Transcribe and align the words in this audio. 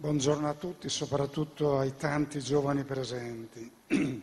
Buongiorno 0.00 0.48
a 0.48 0.54
tutti, 0.54 0.88
soprattutto 0.88 1.80
ai 1.80 1.96
tanti 1.96 2.38
giovani 2.38 2.84
presenti. 2.84 3.68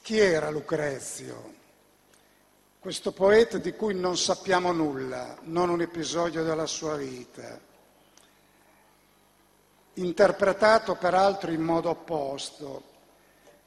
Chi 0.00 0.18
era 0.18 0.48
Lucrezio? 0.48 1.54
Questo 2.78 3.12
poeta 3.12 3.58
di 3.58 3.72
cui 3.72 3.94
non 3.94 4.16
sappiamo 4.16 4.72
nulla, 4.72 5.36
non 5.42 5.68
un 5.68 5.82
episodio 5.82 6.42
della 6.42 6.64
sua 6.64 6.96
vita, 6.96 7.60
interpretato 9.92 10.94
peraltro 10.94 11.50
in 11.50 11.60
modo 11.60 11.90
opposto, 11.90 12.82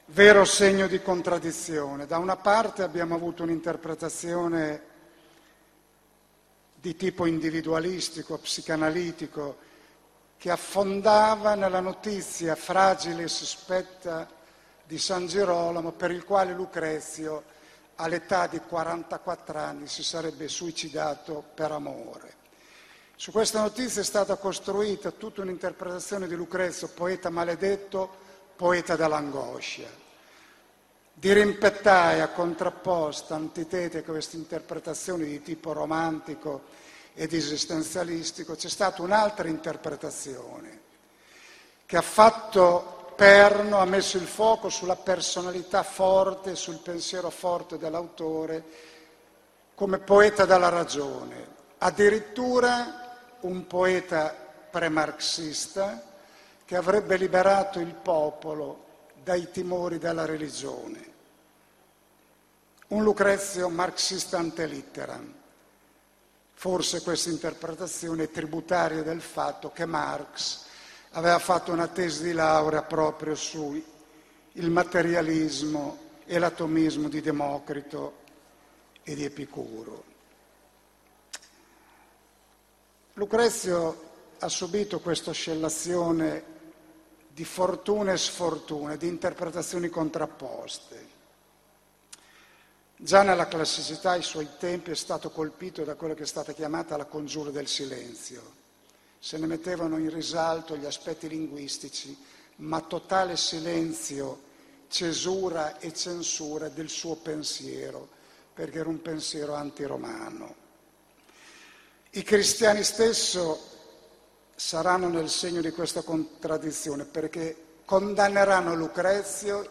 vero 0.06 0.44
segno 0.44 0.88
di 0.88 1.00
contraddizione. 1.00 2.06
Da 2.06 2.18
una 2.18 2.34
parte 2.34 2.82
abbiamo 2.82 3.14
avuto 3.14 3.44
un'interpretazione 3.44 4.93
di 6.84 6.96
tipo 6.96 7.24
individualistico, 7.24 8.36
psicanalitico, 8.36 9.56
che 10.36 10.50
affondava 10.50 11.54
nella 11.54 11.80
notizia 11.80 12.54
fragile 12.56 13.22
e 13.22 13.28
sospetta 13.28 14.28
di 14.84 14.98
San 14.98 15.26
Girolamo 15.26 15.92
per 15.92 16.10
il 16.10 16.26
quale 16.26 16.52
Lucrezio 16.52 17.44
all'età 17.94 18.48
di 18.48 18.60
44 18.60 19.58
anni 19.58 19.86
si 19.86 20.02
sarebbe 20.02 20.46
suicidato 20.46 21.42
per 21.54 21.72
amore. 21.72 22.34
Su 23.16 23.32
questa 23.32 23.62
notizia 23.62 24.02
è 24.02 24.04
stata 24.04 24.36
costruita 24.36 25.10
tutta 25.10 25.40
un'interpretazione 25.40 26.28
di 26.28 26.34
Lucrezio, 26.34 26.88
poeta 26.88 27.30
maledetto, 27.30 28.14
poeta 28.56 28.94
dell'angoscia. 28.94 30.02
Di 31.16 31.32
rimpettaia 31.32 32.28
contrapposta, 32.28 33.36
antitetica 33.36 34.10
a 34.10 34.12
queste 34.12 34.36
interpretazioni 34.36 35.24
di 35.24 35.40
tipo 35.42 35.72
romantico 35.72 36.82
ed 37.14 37.32
esistenzialistico, 37.32 38.54
c'è 38.54 38.68
stata 38.68 39.02
un'altra 39.02 39.48
interpretazione 39.48 40.82
che 41.86 41.96
ha 41.96 42.02
fatto 42.02 43.12
perno, 43.14 43.78
ha 43.78 43.84
messo 43.84 44.16
il 44.16 44.26
fuoco 44.26 44.68
sulla 44.68 44.96
personalità 44.96 45.82
forte, 45.82 46.56
sul 46.56 46.78
pensiero 46.78 47.30
forte 47.30 47.78
dell'autore 47.78 48.64
come 49.74 49.98
poeta 49.98 50.44
della 50.44 50.68
ragione, 50.68 51.46
addirittura 51.78 53.16
un 53.40 53.66
poeta 53.66 54.34
premarxista 54.70 56.02
che 56.64 56.76
avrebbe 56.76 57.16
liberato 57.16 57.78
il 57.78 57.94
popolo 57.94 58.84
dai 59.22 59.50
timori 59.50 59.98
della 59.98 60.24
religione. 60.24 61.12
Un 62.88 63.02
Lucrezio 63.02 63.68
marxista 63.68 64.38
ante 64.38 64.66
litteram. 64.66 65.34
Forse 66.64 67.02
questa 67.02 67.28
interpretazione 67.28 68.22
è 68.22 68.30
tributaria 68.30 69.02
del 69.02 69.20
fatto 69.20 69.70
che 69.70 69.84
Marx 69.84 70.62
aveva 71.10 71.38
fatto 71.38 71.72
una 71.72 71.88
tesi 71.88 72.22
di 72.22 72.32
laurea 72.32 72.80
proprio 72.80 73.34
sul 73.34 73.84
materialismo 74.54 75.98
e 76.24 76.38
l'atomismo 76.38 77.10
di 77.10 77.20
Democrito 77.20 78.14
e 79.02 79.14
di 79.14 79.24
Epicuro. 79.24 80.04
Lucrezio 83.12 84.10
ha 84.38 84.48
subito 84.48 85.00
questa 85.00 85.28
oscillazione 85.28 86.44
di 87.28 87.44
fortuna 87.44 88.12
e 88.12 88.16
sfortuna, 88.16 88.96
di 88.96 89.06
interpretazioni 89.06 89.90
contrapposte. 89.90 91.13
Già 92.96 93.22
nella 93.22 93.48
classicità 93.48 94.12
ai 94.12 94.22
suoi 94.22 94.48
tempi 94.58 94.92
è 94.92 94.94
stato 94.94 95.30
colpito 95.30 95.82
da 95.82 95.94
quello 95.96 96.14
che 96.14 96.22
è 96.22 96.26
stata 96.26 96.52
chiamata 96.52 96.96
la 96.96 97.04
congiura 97.04 97.50
del 97.50 97.66
silenzio. 97.66 98.62
Se 99.18 99.36
ne 99.38 99.46
mettevano 99.46 99.98
in 99.98 100.12
risalto 100.12 100.76
gli 100.76 100.84
aspetti 100.84 101.28
linguistici, 101.28 102.16
ma 102.56 102.80
totale 102.80 103.36
silenzio, 103.36 104.42
cesura 104.88 105.78
e 105.78 105.92
censura 105.92 106.68
del 106.68 106.88
suo 106.88 107.16
pensiero, 107.16 108.08
perché 108.52 108.78
era 108.78 108.88
un 108.88 109.02
pensiero 109.02 109.54
antiromano. 109.54 110.54
I 112.10 112.22
cristiani 112.22 112.84
stesso 112.84 113.72
saranno 114.54 115.08
nel 115.08 115.28
segno 115.28 115.60
di 115.60 115.72
questa 115.72 116.02
contraddizione 116.02 117.04
perché 117.04 117.56
condanneranno 117.84 118.74
Lucrezio 118.76 119.68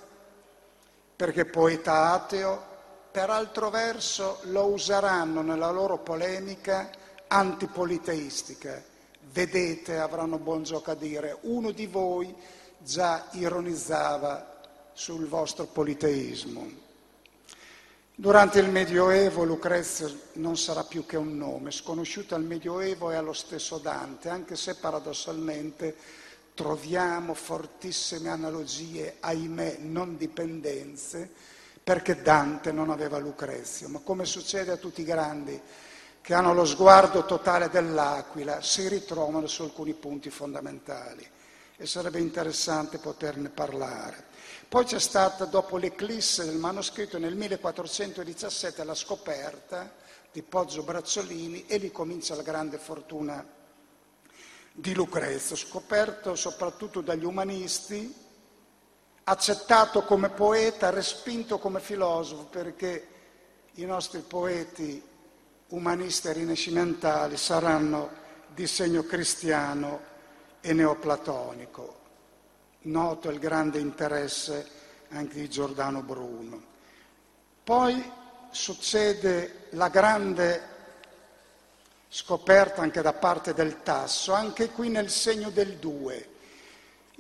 perché 1.16 1.46
poeta 1.46 2.12
ateo, 2.12 2.72
per 3.14 3.30
altro 3.30 3.70
verso 3.70 4.40
lo 4.46 4.66
useranno 4.66 5.44
nella 5.44 5.70
loro 5.70 6.00
polemica 6.00 6.90
antipoliteistica. 7.28 8.84
Vedete, 9.32 10.00
avranno 10.00 10.40
buon 10.40 10.64
gioco 10.64 10.90
a 10.90 10.96
dire, 10.96 11.38
uno 11.42 11.70
di 11.70 11.86
voi 11.86 12.34
già 12.80 13.28
ironizzava 13.34 14.62
sul 14.94 15.28
vostro 15.28 15.66
politeismo. 15.66 16.68
Durante 18.16 18.60
il 18.60 18.70
Medioevo 18.70 19.44
Lucrezio 19.44 20.12
non 20.34 20.58
sarà 20.58 20.84
più 20.84 21.06
che 21.06 21.16
un 21.16 21.38
nome, 21.38 21.70
sconosciuto 21.70 22.34
al 22.34 22.44
Medioevo 22.44 23.12
e 23.12 23.16
allo 23.16 23.34
stesso 23.34 23.78
Dante, 23.78 24.30
anche 24.30 24.56
se 24.56 24.74
paradossalmente 24.74 25.96
troviamo 26.56 27.36
fortissime 27.36 28.30
analogie, 28.30 29.18
ahimè 29.20 29.78
non 29.82 30.18
dipendenze, 30.18 31.52
perché 31.84 32.22
Dante 32.22 32.72
non 32.72 32.90
aveva 32.90 33.18
Lucrezio, 33.18 33.90
ma 33.90 34.00
come 34.00 34.26
succede 34.26 34.72
a 34.72 34.78
tutti 34.78 35.02
i 35.02 35.06
grandi 35.06 35.60
che 36.22 36.34
hanno 36.34 36.54
lo 36.54 36.64
sguardo 36.64 37.26
totale 37.26 37.70
dell'aquila, 37.70 38.62
si 38.62 38.88
ritrovano 38.88 39.46
su 39.48 39.64
alcuni 39.64 39.94
punti 39.94 40.30
fondamentali 40.30 41.28
e 41.76 41.86
sarebbe 41.86 42.20
interessante 42.20 42.98
poterne 42.98 43.50
parlare. 43.50 44.32
Poi 44.70 44.86
c'è 44.86 45.00
stata, 45.00 45.44
dopo 45.44 45.76
l'eclisse 45.76 46.46
del 46.46 46.56
manoscritto, 46.56 47.18
nel 47.18 47.36
1417 47.36 48.84
la 48.86 48.96
scoperta 48.96 49.92
di 50.32 50.42
Poggio 50.42 50.84
Brazzolini 50.84 51.66
e 51.68 51.78
lì 51.78 51.92
comincia 51.92 52.36
la 52.36 52.42
grande 52.42 52.78
fortuna 52.78 53.46
di 54.72 54.94
Lucrezio, 54.96 55.56
scoperto 55.58 56.36
soprattutto 56.36 57.02
dagli 57.02 57.26
umanisti, 57.26 58.23
accettato 59.26 60.04
come 60.04 60.30
poeta, 60.30 60.90
respinto 60.90 61.60
come 61.60 61.80
filosofo, 61.80 62.46
perché 62.46 63.08
i 63.74 63.86
nostri 63.86 64.20
poeti 64.20 65.02
umanisti 65.70 66.28
e 66.28 66.34
rinascimentali 66.34 67.38
saranno 67.38 68.22
di 68.48 68.68
segno 68.68 69.04
cristiano 69.04 70.12
e 70.62 70.74
neoplatonico 70.74 72.02
noto 72.84 73.30
il 73.30 73.40
grande 73.40 73.80
interesse 73.80 74.68
anche 75.10 75.36
di 75.36 75.50
Giordano 75.50 76.02
Bruno. 76.02 76.72
Poi 77.64 78.12
succede 78.50 79.68
la 79.72 79.90
grande 79.90 80.72
scoperta 82.10 82.82
anche 82.82 83.02
da 83.02 83.14
parte 83.14 83.54
del 83.54 83.82
Tasso, 83.84 84.34
anche 84.34 84.70
qui 84.70 84.90
nel 84.90 85.10
segno 85.10 85.50
del 85.50 85.78
due. 85.78 86.30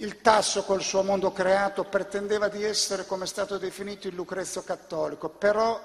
Il 0.03 0.19
Tasso 0.19 0.63
col 0.63 0.81
suo 0.81 1.01
mondo 1.01 1.31
creato 1.31 1.85
pretendeva 1.85 2.49
di 2.49 2.61
essere, 2.61 3.05
come 3.05 3.23
è 3.23 3.27
stato 3.27 3.57
definito, 3.57 4.09
il 4.09 4.15
Lucrezio 4.15 4.61
cattolico, 4.61 5.29
però 5.29 5.81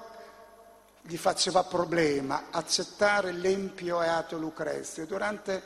gli 1.03 1.15
faceva 1.15 1.63
problema 1.63 2.47
accettare 2.51 3.31
l'empio 3.31 4.03
e 4.03 4.07
ateo 4.09 4.37
Lucrezio. 4.37 5.05
Durante 5.05 5.63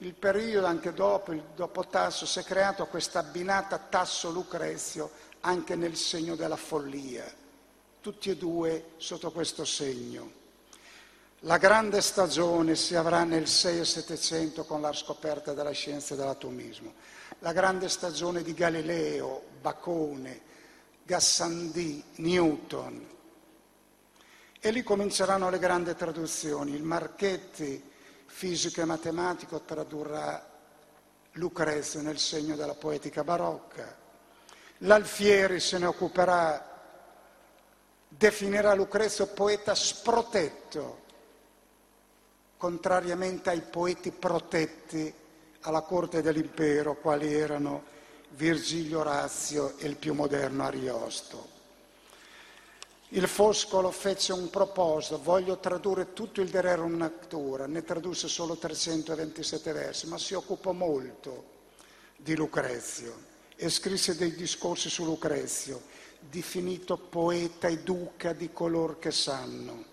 il 0.00 0.12
periodo 0.12 0.66
anche 0.66 0.92
dopo, 0.92 1.32
il 1.32 1.42
dopo 1.54 1.86
Tasso, 1.86 2.26
si 2.26 2.38
è 2.38 2.44
creata 2.44 2.84
questa 2.84 3.20
abbinata 3.20 3.78
Tasso-Lucrezio 3.78 5.10
anche 5.40 5.74
nel 5.74 5.96
segno 5.96 6.36
della 6.36 6.56
follia, 6.56 7.24
tutti 8.02 8.28
e 8.28 8.36
due 8.36 8.90
sotto 8.98 9.32
questo 9.32 9.64
segno. 9.64 10.30
La 11.40 11.56
grande 11.56 12.02
stagione 12.02 12.74
si 12.74 12.94
avrà 12.94 13.24
nel 13.24 13.48
6 13.48 13.78
e 13.80 13.84
700 13.86 14.64
con 14.66 14.82
la 14.82 14.92
scoperta 14.92 15.54
della 15.54 15.70
scienza 15.70 16.14
dell'atomismo, 16.14 16.92
la 17.40 17.52
grande 17.52 17.88
stagione 17.88 18.42
di 18.42 18.54
Galileo, 18.54 19.42
Bacone, 19.60 20.40
Gassandì, 21.02 22.02
Newton. 22.16 23.14
E 24.58 24.70
lì 24.70 24.82
cominceranno 24.82 25.50
le 25.50 25.58
grandi 25.58 25.94
traduzioni, 25.94 26.74
il 26.74 26.82
Marchetti, 26.82 27.90
fisico 28.26 28.80
e 28.80 28.84
matematico 28.84 29.60
tradurrà 29.60 30.54
Lucrezio 31.32 32.00
nel 32.00 32.18
segno 32.18 32.56
della 32.56 32.74
poetica 32.74 33.22
barocca. 33.22 33.96
L'Alfieri 34.78 35.60
se 35.60 35.78
ne 35.78 35.86
occuperà, 35.86 36.74
definirà 38.08 38.74
Lucrezio 38.74 39.26
poeta 39.28 39.74
sprotetto, 39.74 41.04
contrariamente 42.56 43.50
ai 43.50 43.60
poeti 43.60 44.10
protetti 44.10 45.14
alla 45.66 45.80
corte 45.80 46.22
dell'impero, 46.22 46.94
quali 46.94 47.34
erano 47.34 47.82
Virgilio 48.30 49.00
Orazio 49.00 49.76
e 49.78 49.88
il 49.88 49.96
più 49.96 50.14
moderno 50.14 50.64
Ariosto. 50.64 51.54
Il 53.10 53.26
Foscolo 53.26 53.90
fece 53.90 54.32
un 54.32 54.48
proposito, 54.48 55.20
voglio 55.20 55.58
tradurre 55.58 56.12
tutto 56.12 56.40
il 56.40 56.50
De 56.50 56.60
Rerum 56.60 56.96
Natura, 56.96 57.66
ne 57.66 57.82
tradusse 57.82 58.28
solo 58.28 58.56
327 58.56 59.72
versi, 59.72 60.06
ma 60.06 60.18
si 60.18 60.34
occupò 60.34 60.70
molto 60.72 61.54
di 62.16 62.36
Lucrezio 62.36 63.34
e 63.56 63.68
scrisse 63.68 64.16
dei 64.16 64.34
discorsi 64.34 64.88
su 64.88 65.04
Lucrezio, 65.04 65.82
definito 66.20 66.96
poeta 66.96 67.66
e 67.66 67.78
duca 67.78 68.32
di 68.32 68.52
color 68.52 69.00
che 69.00 69.10
sanno. 69.10 69.84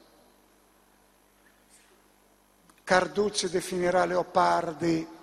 Carducci 2.84 3.50
definirà 3.50 4.06
Leopardi 4.06 5.22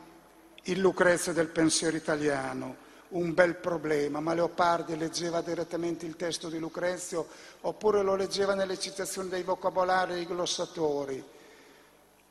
il 0.64 0.78
Lucrezio 0.78 1.32
del 1.32 1.48
pensiero 1.48 1.96
italiano 1.96 2.88
un 3.10 3.34
bel 3.34 3.56
problema, 3.56 4.20
ma 4.20 4.34
Leopardi 4.34 4.96
leggeva 4.96 5.40
direttamente 5.40 6.06
il 6.06 6.16
testo 6.16 6.48
di 6.48 6.58
Lucrezio 6.58 7.26
oppure 7.62 8.02
lo 8.02 8.14
leggeva 8.14 8.54
nelle 8.54 8.78
citazioni 8.78 9.28
dei 9.28 9.42
vocabolari 9.42 10.14
dei 10.14 10.26
glossatori. 10.26 11.22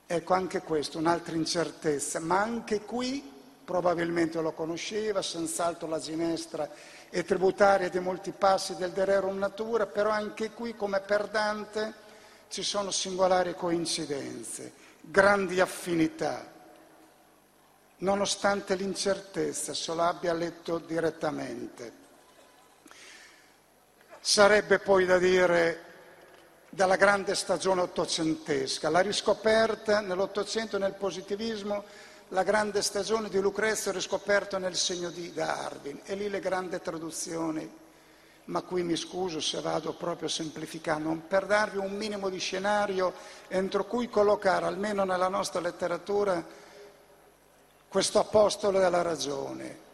Ecco 0.06 0.34
anche 0.34 0.62
questo, 0.62 0.98
un'altra 0.98 1.36
incertezza, 1.36 2.20
ma 2.20 2.40
anche 2.40 2.82
qui 2.82 3.38
probabilmente 3.66 4.42
lo 4.42 4.54
conosceva, 4.54 5.22
senz'altro 5.22 5.88
la 5.88 6.00
ginestra 6.00 6.70
è 7.10 7.24
tributaria 7.24 7.90
di 7.90 8.00
molti 8.00 8.32
passi 8.32 8.76
del 8.76 8.92
De 8.92 9.06
Rerum 9.06 9.38
Natura, 9.38 9.86
però 9.86 10.10
anche 10.10 10.52
qui 10.52 10.76
come 10.76 11.02
per 11.02 11.28
Dante 11.28 11.94
ci 12.48 12.64
sono 12.64 12.90
singolari 12.90 13.54
coincidenze, 13.54 14.72
grandi 15.02 15.60
affinità 15.60 16.58
nonostante 18.00 18.76
l'incertezza, 18.76 19.74
se 19.74 19.94
lo 19.94 20.04
abbia 20.04 20.34
letto 20.34 20.78
direttamente. 20.78 21.94
Sarebbe 24.20 24.80
poi 24.80 25.06
da 25.06 25.18
dire 25.18 25.88
dalla 26.70 26.98
grande 26.98 27.34
stagione 27.36 27.82
ottocentesca, 27.82 28.90
la 28.90 29.00
riscoperta 29.00 30.02
nell'Ottocento 30.02 30.78
nel 30.78 30.94
positivismo, 30.94 31.84
la 32.30 32.44
grande 32.44 32.84
stagione 32.84 33.28
di 33.28 33.40
Lucrezio 33.40 33.92
riscoperta 33.92 34.60
nel 34.60 34.76
segno 34.76 35.10
di 35.10 35.34
Darwin 35.34 36.02
e 36.04 36.14
lì 36.14 36.30
le 36.30 36.40
grandi 36.40 36.80
traduzioni, 36.80 37.68
ma 38.46 38.62
qui 38.62 38.84
mi 38.84 38.96
scuso 38.96 39.40
se 39.40 39.62
vado 39.62 39.94
proprio 39.94 40.28
semplificando, 40.28 41.10
per 41.28 41.48
darvi 41.48 41.78
un 41.78 41.96
minimo 41.96 42.30
di 42.30 42.38
scenario 42.38 43.14
entro 43.48 43.86
cui 43.86 44.10
collocare, 44.10 44.68
almeno 44.68 45.04
nella 45.06 45.28
nostra 45.28 45.60
letteratura, 45.60 46.46
questo 47.90 48.20
apostolo 48.20 48.80
della 48.80 49.02
ragione. 49.02 49.88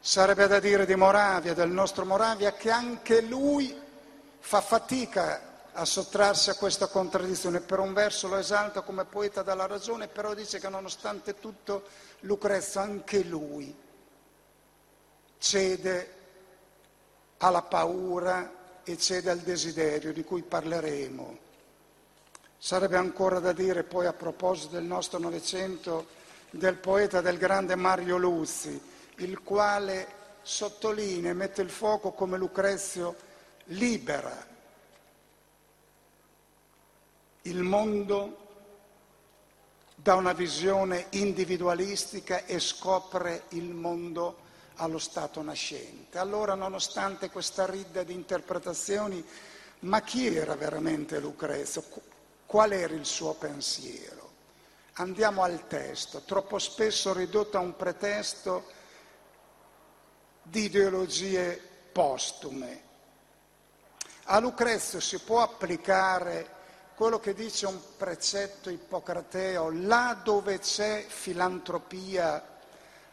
Sarebbe 0.00 0.46
da 0.46 0.58
dire 0.58 0.86
di 0.86 0.94
Moravia, 0.96 1.52
del 1.52 1.70
nostro 1.70 2.06
Moravia, 2.06 2.54
che 2.54 2.70
anche 2.70 3.20
lui 3.20 3.78
fa 4.38 4.62
fatica 4.62 5.68
a 5.72 5.84
sottrarsi 5.84 6.48
a 6.50 6.54
questa 6.54 6.86
contraddizione. 6.86 7.60
Per 7.60 7.78
un 7.78 7.92
verso 7.92 8.26
lo 8.26 8.36
esalta 8.36 8.80
come 8.80 9.04
poeta 9.04 9.42
della 9.42 9.66
ragione, 9.66 10.08
però 10.08 10.32
dice 10.32 10.58
che 10.58 10.68
nonostante 10.70 11.38
tutto 11.38 11.84
Lucrezio, 12.20 12.80
anche 12.80 13.22
lui, 13.22 13.76
cede 15.38 16.14
alla 17.38 17.62
paura 17.62 18.80
e 18.82 18.96
cede 18.96 19.30
al 19.30 19.38
desiderio 19.38 20.12
di 20.14 20.24
cui 20.24 20.42
parleremo. 20.42 21.38
Sarebbe 22.56 22.96
ancora 22.96 23.38
da 23.38 23.52
dire 23.52 23.84
poi 23.84 24.06
a 24.06 24.12
proposito 24.12 24.74
del 24.74 24.84
nostro 24.84 25.18
Novecento 25.18 26.18
del 26.50 26.76
poeta 26.76 27.20
del 27.20 27.38
grande 27.38 27.76
Mario 27.76 28.16
Luzzi, 28.16 28.80
il 29.16 29.42
quale 29.42 30.18
sottolinea 30.42 31.30
e 31.30 31.34
mette 31.34 31.62
il 31.62 31.70
fuoco 31.70 32.12
come 32.12 32.36
Lucrezio 32.36 33.16
libera 33.66 34.48
il 37.42 37.62
mondo 37.62 38.36
da 39.94 40.14
una 40.14 40.32
visione 40.32 41.06
individualistica 41.10 42.44
e 42.44 42.58
scopre 42.58 43.44
il 43.50 43.70
mondo 43.70 44.48
allo 44.76 44.98
stato 44.98 45.42
nascente. 45.42 46.18
Allora, 46.18 46.54
nonostante 46.54 47.30
questa 47.30 47.66
ridda 47.66 48.02
di 48.02 48.14
interpretazioni, 48.14 49.24
ma 49.80 50.00
chi 50.00 50.34
era 50.34 50.54
veramente 50.54 51.20
Lucrezio? 51.20 51.84
Qual 52.46 52.72
era 52.72 52.94
il 52.94 53.04
suo 53.04 53.34
pensiero? 53.34 54.19
Andiamo 54.94 55.42
al 55.42 55.66
testo, 55.66 56.22
troppo 56.22 56.58
spesso 56.58 57.12
ridotto 57.12 57.56
a 57.56 57.60
un 57.60 57.76
pretesto 57.76 58.64
di 60.42 60.64
ideologie 60.64 61.60
postume. 61.92 62.82
A 64.24 64.38
Lucrezio 64.40 65.00
si 65.00 65.18
può 65.20 65.42
applicare 65.42 66.58
quello 66.94 67.18
che 67.18 67.34
dice 67.34 67.66
un 67.66 67.80
precetto 67.96 68.68
ippocrateo, 68.68 69.70
là 69.70 70.20
dove 70.22 70.58
c'è 70.58 71.04
filantropia, 71.08 72.58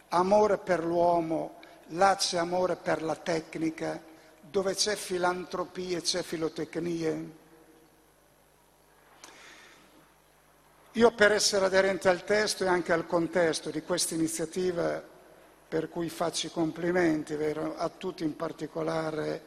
amore 0.09 0.57
per 0.57 0.83
l'uomo, 0.83 1.59
là 1.91 2.15
c'è 2.15 2.37
amore 2.37 2.75
per 2.75 3.01
la 3.01 3.15
tecnica, 3.15 4.01
dove 4.41 4.75
c'è 4.75 4.95
filantropia 4.95 6.01
c'è 6.01 6.21
filotecnie. 6.21 7.45
Io 10.97 11.11
per 11.11 11.31
essere 11.31 11.63
aderente 11.63 12.09
al 12.09 12.23
testo 12.23 12.63
e 12.63 12.67
anche 12.67 12.91
al 12.91 13.05
contesto 13.05 13.69
di 13.69 13.83
questa 13.83 14.15
iniziativa, 14.15 14.99
per 15.67 15.89
cui 15.89 16.09
faccio 16.09 16.47
i 16.47 16.49
complimenti 16.49 17.35
a 17.35 17.89
tutti, 17.89 18.23
in 18.23 18.35
particolare 18.35 19.41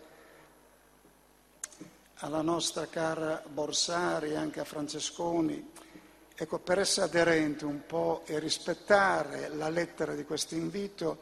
alla 2.19 2.43
nostra 2.43 2.87
cara 2.87 3.43
Borsari 3.44 4.37
anche 4.37 4.61
a 4.61 4.64
Francesconi, 4.64 5.73
ecco, 6.37 6.61
per 6.61 6.79
essere 6.79 7.06
aderente 7.06 7.64
un 7.64 7.85
po' 7.85 8.23
e 8.26 8.38
rispettare 8.38 9.49
la 9.49 9.70
lettera 9.70 10.14
di 10.14 10.23
questo 10.23 10.55
invito, 10.55 11.19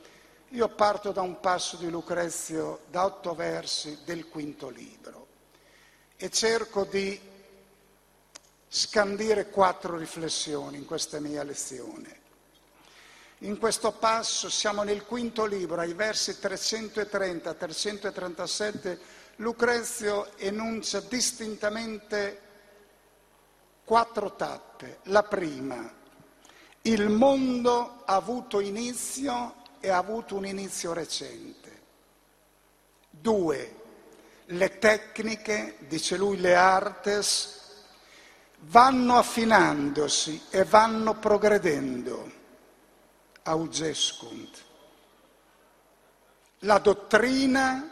io 0.51 0.69
parto 0.69 1.11
da 1.11 1.23
un 1.23 1.41
passo 1.41 1.79
di 1.79 1.89
Lucrezio 1.89 2.81
da 2.91 3.07
otto 3.07 3.35
versi 3.35 4.01
del 4.05 4.29
quinto 4.29 4.69
libro 4.69 5.27
e 6.19 6.29
cerco 6.29 6.85
di 6.85 7.19
scandire 8.69 9.49
quattro 9.49 9.97
riflessioni 9.97 10.77
in 10.77 10.85
questa 10.85 11.21
mia 11.21 11.43
lezione. 11.43 12.27
In 13.43 13.57
questo 13.59 13.93
passo 13.93 14.51
siamo 14.51 14.83
nel 14.83 15.05
quinto 15.05 15.47
libro, 15.47 15.81
ai 15.81 15.95
versi 15.95 16.33
330-337, 16.33 18.99
Lucrezio 19.37 20.37
enuncia 20.39 20.99
distintamente 21.01 22.41
quattro 23.85 24.35
tappe. 24.35 24.99
La 25.05 25.23
prima, 25.23 25.89
il 26.83 27.09
mondo 27.09 28.03
ha 28.05 28.17
avuto 28.17 28.59
inizio 28.59 29.55
e 29.79 29.89
ha 29.89 29.99
avuto 29.99 30.35
un 30.35 30.45
inizio 30.45 30.93
recente. 30.93 31.81
Due, 33.09 33.77
le 34.47 34.79
tecniche, 34.79 35.77
dice 35.87 36.17
lui, 36.17 36.39
le 36.39 36.57
artes, 36.57 37.58
vanno 38.61 39.17
affinandosi 39.17 40.47
e 40.51 40.65
vanno 40.65 41.15
progredendo. 41.15 42.37
Augescunt. 43.43 44.65
La 46.63 46.79
dottrina 46.79 47.91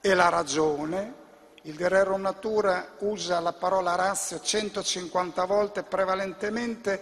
e 0.00 0.14
la 0.14 0.28
ragione, 0.28 1.14
il 1.62 1.76
Guerrero 1.76 2.16
Natura 2.16 2.94
usa 3.00 3.38
la 3.38 3.52
parola 3.52 3.94
razio 3.94 4.40
150 4.40 5.44
volte 5.44 5.82
prevalentemente 5.84 7.00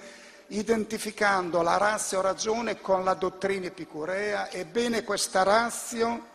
identificando 0.48 1.62
la 1.62 1.76
razio 1.76 2.20
ragione 2.20 2.80
con 2.80 3.04
la 3.04 3.14
dottrina 3.14 3.66
epicurea, 3.66 4.50
ebbene 4.50 5.04
questa 5.04 5.42
razio 5.44 6.26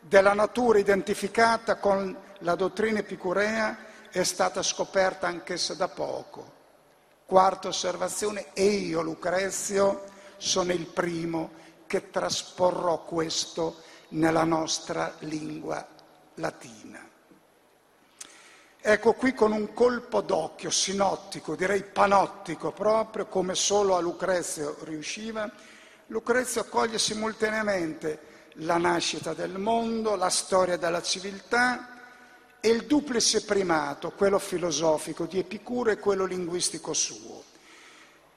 della 0.00 0.34
natura 0.34 0.78
identificata 0.78 1.76
con 1.76 2.14
la 2.38 2.54
dottrina 2.56 2.98
epicurea 2.98 3.88
è 4.10 4.22
stata 4.22 4.62
scoperta 4.62 5.26
anch'essa 5.26 5.74
da 5.74 5.88
poco. 5.88 6.58
Quarta 7.26 7.68
osservazione, 7.68 8.52
e 8.52 8.66
io, 8.66 9.02
Lucrezio, 9.02 10.04
sono 10.36 10.72
il 10.72 10.86
primo 10.86 11.52
che 11.86 12.10
trasporrò 12.10 13.04
questo 13.04 13.82
nella 14.08 14.44
nostra 14.44 15.14
lingua 15.20 15.86
latina. 16.34 17.08
Ecco 18.82 19.12
qui 19.12 19.34
con 19.34 19.52
un 19.52 19.74
colpo 19.74 20.22
d'occhio 20.22 20.70
sinottico, 20.70 21.54
direi 21.54 21.82
panottico 21.82 22.72
proprio, 22.72 23.26
come 23.26 23.54
solo 23.54 23.94
a 23.94 24.00
Lucrezio 24.00 24.78
riusciva, 24.84 25.50
Lucrezio 26.06 26.64
coglie 26.64 26.98
simultaneamente 26.98 28.48
la 28.54 28.78
nascita 28.78 29.34
del 29.34 29.58
mondo, 29.58 30.16
la 30.16 30.30
storia 30.30 30.76
della 30.76 31.02
civiltà, 31.02 31.99
e 32.60 32.68
il 32.68 32.84
duplice 32.84 33.44
primato, 33.44 34.10
quello 34.10 34.38
filosofico 34.38 35.24
di 35.24 35.38
Epicuro 35.38 35.90
e 35.90 35.98
quello 35.98 36.26
linguistico 36.26 36.92
suo. 36.92 37.44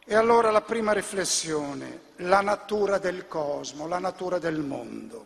E 0.06 0.16
allora 0.16 0.52
la 0.52 0.62
prima 0.62 0.92
riflessione, 0.92 2.12
la 2.18 2.42
natura 2.42 2.98
del 2.98 3.28
cosmo, 3.28 3.88
la 3.88 4.00
natura 4.00 4.40
del 4.40 4.60
mondo. 4.60 5.26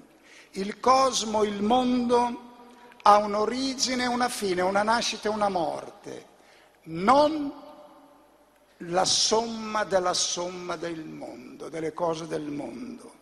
Il 0.51 0.79
cosmo, 0.79 1.43
il 1.43 1.61
mondo 1.61 2.45
ha 3.03 3.17
un'origine 3.17 4.03
e 4.03 4.07
una 4.07 4.29
fine, 4.29 4.61
una 4.61 4.83
nascita 4.83 5.29
e 5.29 5.31
una 5.31 5.49
morte, 5.49 6.25
non 6.83 7.51
la 8.81 9.05
somma 9.05 9.83
della 9.83 10.13
somma 10.13 10.75
del 10.75 11.03
mondo, 11.03 11.69
delle 11.69 11.93
cose 11.93 12.27
del 12.27 12.43
mondo. 12.43 13.16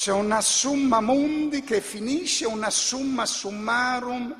C'è 0.00 0.12
una 0.12 0.40
summa 0.40 1.02
mundi 1.02 1.62
che 1.62 1.82
finisce, 1.82 2.46
una 2.46 2.70
summa 2.70 3.26
summarum 3.26 4.34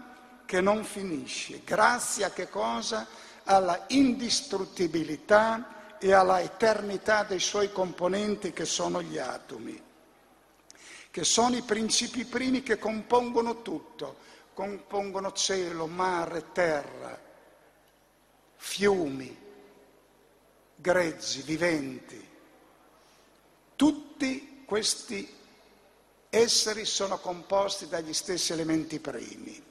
che 0.46 0.62
non 0.62 0.84
finisce. 0.84 1.60
Grazie 1.62 2.24
a 2.24 2.30
che 2.30 2.48
cosa? 2.48 3.06
Alla 3.44 3.84
indistruttibilità 3.88 5.98
e 5.98 6.14
alla 6.14 6.40
eternità 6.40 7.24
dei 7.24 7.40
suoi 7.40 7.70
componenti 7.72 8.54
che 8.54 8.64
sono 8.64 9.02
gli 9.02 9.18
atomi 9.18 9.82
che 11.10 11.24
sono 11.24 11.56
i 11.56 11.62
principi 11.62 12.24
primi 12.24 12.62
che 12.62 12.78
compongono 12.78 13.60
tutto, 13.60 14.16
compongono 14.54 15.32
cielo, 15.32 15.86
mare, 15.86 16.52
terra, 16.52 17.20
fiumi, 18.56 19.36
grezzi, 20.76 21.42
viventi. 21.42 22.28
Tutti 23.74 24.62
questi 24.64 25.38
esseri 26.30 26.84
sono 26.84 27.18
composti 27.18 27.88
dagli 27.88 28.14
stessi 28.14 28.52
elementi 28.52 28.98
primi. 29.00 29.62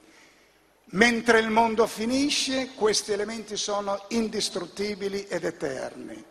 Mentre 0.92 1.38
il 1.40 1.50
mondo 1.50 1.86
finisce, 1.86 2.70
questi 2.74 3.12
elementi 3.12 3.56
sono 3.56 4.04
indistruttibili 4.08 5.26
ed 5.26 5.44
eterni. 5.44 6.24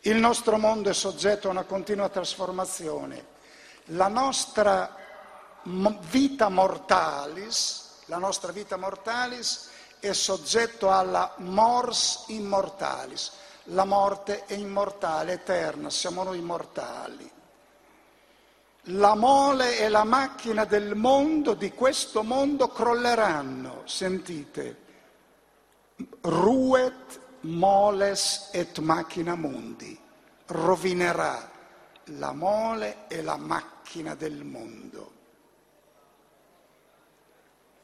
Il 0.00 0.16
nostro 0.16 0.58
mondo 0.58 0.90
è 0.90 0.94
soggetto 0.94 1.48
a 1.48 1.52
una 1.52 1.64
continua 1.64 2.08
trasformazione 2.08 3.32
la 3.88 4.08
nostra 4.08 4.96
vita 5.64 6.48
mortalis, 6.48 8.00
la 8.06 8.16
nostra 8.16 8.50
vita 8.50 8.78
mortalis 8.78 9.68
è 10.00 10.12
soggetto 10.12 10.90
alla 10.90 11.34
mors 11.38 12.24
immortalis. 12.28 13.32
La 13.68 13.84
morte 13.84 14.44
è 14.44 14.54
immortale, 14.54 15.32
eterna, 15.32 15.88
siamo 15.90 16.22
noi 16.22 16.40
mortali. 16.40 17.30
La 18.88 19.14
mole 19.14 19.78
e 19.78 19.88
la 19.88 20.04
macchina 20.04 20.64
del 20.66 20.94
mondo, 20.94 21.54
di 21.54 21.72
questo 21.72 22.22
mondo, 22.22 22.68
crolleranno. 22.68 23.82
Sentite, 23.86 24.76
ruet 26.20 27.20
moles 27.40 28.50
et 28.52 28.78
machina 28.80 29.34
mundi, 29.34 29.98
rovinerà 30.46 31.50
la 32.04 32.32
mole 32.32 33.06
e 33.08 33.22
la 33.22 33.36
macchina 33.36 34.14
del 34.14 34.44
mondo. 34.44 35.12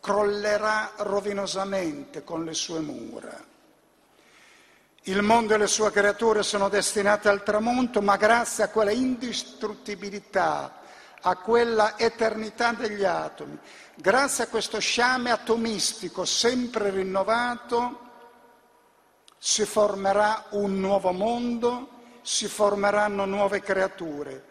Crollerà 0.00 0.92
rovinosamente 0.98 2.24
con 2.24 2.44
le 2.44 2.54
sue 2.54 2.80
mura. 2.80 3.48
Il 5.04 5.22
mondo 5.22 5.54
e 5.54 5.58
le 5.58 5.66
sue 5.66 5.90
creature 5.90 6.42
sono 6.42 6.68
destinate 6.68 7.28
al 7.28 7.42
tramonto, 7.42 8.02
ma 8.02 8.16
grazie 8.16 8.64
a 8.64 8.68
quella 8.68 8.90
indistruttibilità, 8.90 10.79
a 11.20 11.36
quella 11.36 11.98
eternità 11.98 12.72
degli 12.72 13.04
atomi, 13.04 13.58
grazie 13.94 14.44
a 14.44 14.48
questo 14.48 14.78
sciame 14.78 15.30
atomistico 15.30 16.24
sempre 16.24 16.90
rinnovato, 16.90 18.08
si 19.38 19.64
formerà 19.64 20.46
un 20.50 20.78
nuovo 20.80 21.12
mondo 21.12 21.98
si 22.22 22.48
formeranno 22.48 23.24
nuove 23.24 23.60
creature, 23.60 24.44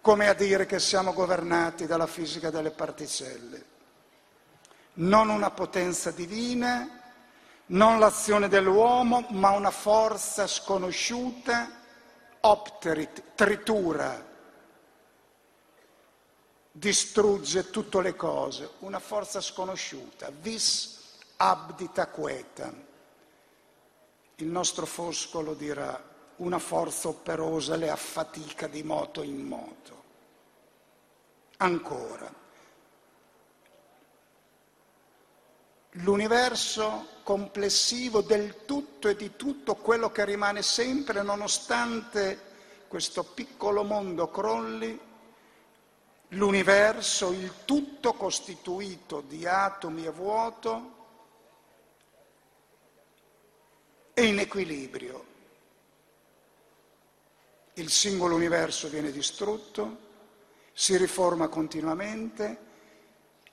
come 0.00 0.28
a 0.28 0.34
dire 0.34 0.66
che 0.66 0.78
siamo 0.78 1.12
governati 1.12 1.86
dalla 1.86 2.06
fisica 2.06 2.50
delle 2.50 2.70
particelle. 2.70 3.64
Non 4.94 5.28
una 5.28 5.50
potenza 5.50 6.10
divina, 6.10 6.88
non 7.66 7.98
l'azione 7.98 8.48
dell'uomo, 8.48 9.26
ma 9.30 9.50
una 9.50 9.70
forza 9.70 10.46
sconosciuta, 10.46 11.70
opterit, 12.40 13.22
tritura, 13.34 14.34
distrugge 16.78 17.70
tutte 17.70 18.02
le 18.02 18.14
cose, 18.14 18.70
una 18.80 18.98
forza 18.98 19.40
sconosciuta, 19.40 20.30
vis 20.30 21.16
abdita 21.36 22.08
quetam. 22.08 22.84
Il 24.36 24.46
nostro 24.48 24.84
foscolo 24.84 25.54
dirà 25.54 26.14
una 26.36 26.58
forza 26.58 27.08
operosa 27.08 27.76
le 27.76 27.88
affatica 27.88 28.66
di 28.66 28.82
moto 28.82 29.22
in 29.22 29.42
moto. 29.42 30.04
Ancora. 31.58 32.44
L'universo 35.92 37.06
complessivo 37.22 38.20
del 38.20 38.66
tutto 38.66 39.08
e 39.08 39.16
di 39.16 39.34
tutto 39.34 39.76
quello 39.76 40.12
che 40.12 40.26
rimane 40.26 40.60
sempre 40.60 41.22
nonostante 41.22 42.44
questo 42.86 43.24
piccolo 43.24 43.82
mondo 43.82 44.28
crolli, 44.28 45.00
l'universo, 46.28 47.32
il 47.32 47.64
tutto 47.64 48.14
costituito 48.14 49.20
di 49.20 49.46
atomi 49.46 50.04
e 50.04 50.10
vuoto, 50.10 50.94
è 54.12 54.22
in 54.22 54.38
equilibrio 54.38 55.34
il 57.78 57.90
singolo 57.90 58.34
universo 58.34 58.88
viene 58.88 59.10
distrutto, 59.10 60.04
si 60.72 60.96
riforma 60.96 61.48
continuamente 61.48 62.64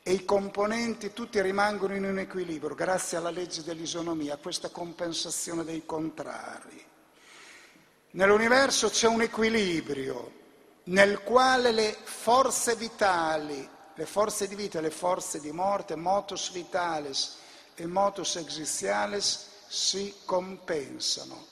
e 0.02 0.14
i 0.14 0.24
componenti 0.26 1.12
tutti 1.12 1.42
rimangono 1.42 1.96
in 1.96 2.06
un 2.06 2.20
equilibrio 2.20 2.76
grazie 2.76 3.18
alla 3.18 3.30
legge 3.30 3.64
dell'isonomia, 3.64 4.36
a 4.36 4.38
questa 4.38 4.70
compensazione 4.70 5.66
dei 5.66 5.86
contrari. 5.86 6.86
Nell'universo 8.12 8.90
c'è 8.90 9.08
un 9.08 9.22
equilibrio 9.22 10.42
nel 10.86 11.22
quale 11.22 11.72
le 11.72 11.96
forze 12.04 12.76
vitali, 12.76 13.70
le 13.96 14.06
forze 14.06 14.48
di 14.48 14.56
vita 14.56 14.80
e 14.80 14.82
le 14.82 14.90
forze 14.90 15.40
di 15.40 15.52
morte, 15.52 15.96
motus 15.96 16.52
vitalis 16.52 17.38
e 17.76 17.86
motus 17.86 18.36
existialis, 18.36 19.48
si 19.68 20.14
compensano. 20.26 21.52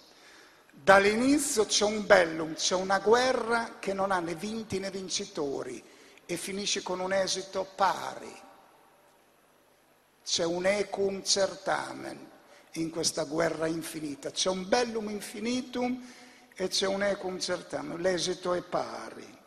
Dall'inizio 0.71 1.65
c'è 1.65 1.85
un 1.85 2.05
bellum, 2.05 2.55
c'è 2.55 2.75
una 2.75 2.99
guerra 2.99 3.77
che 3.79 3.93
non 3.93 4.11
ha 4.11 4.19
né 4.19 4.35
vinti 4.35 4.79
né 4.79 4.89
vincitori 4.89 5.81
e 6.25 6.37
finisce 6.37 6.81
con 6.81 6.99
un 6.99 7.13
esito 7.13 7.67
pari. 7.75 8.39
C'è 10.23 10.43
un 10.43 10.65
equum 10.65 11.23
certamen 11.23 12.29
in 12.75 12.89
questa 12.89 13.23
guerra 13.25 13.67
infinita, 13.67 14.31
c'è 14.31 14.49
un 14.49 14.67
bellum 14.67 15.09
infinitum 15.09 16.03
e 16.55 16.67
c'è 16.67 16.87
un 16.87 17.03
equum 17.03 17.39
certamen, 17.39 17.99
l'esito 17.99 18.53
è 18.53 18.61
pari, 18.61 19.37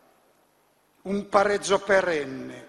un 1.02 1.28
pareggio 1.28 1.78
perenne, 1.80 2.68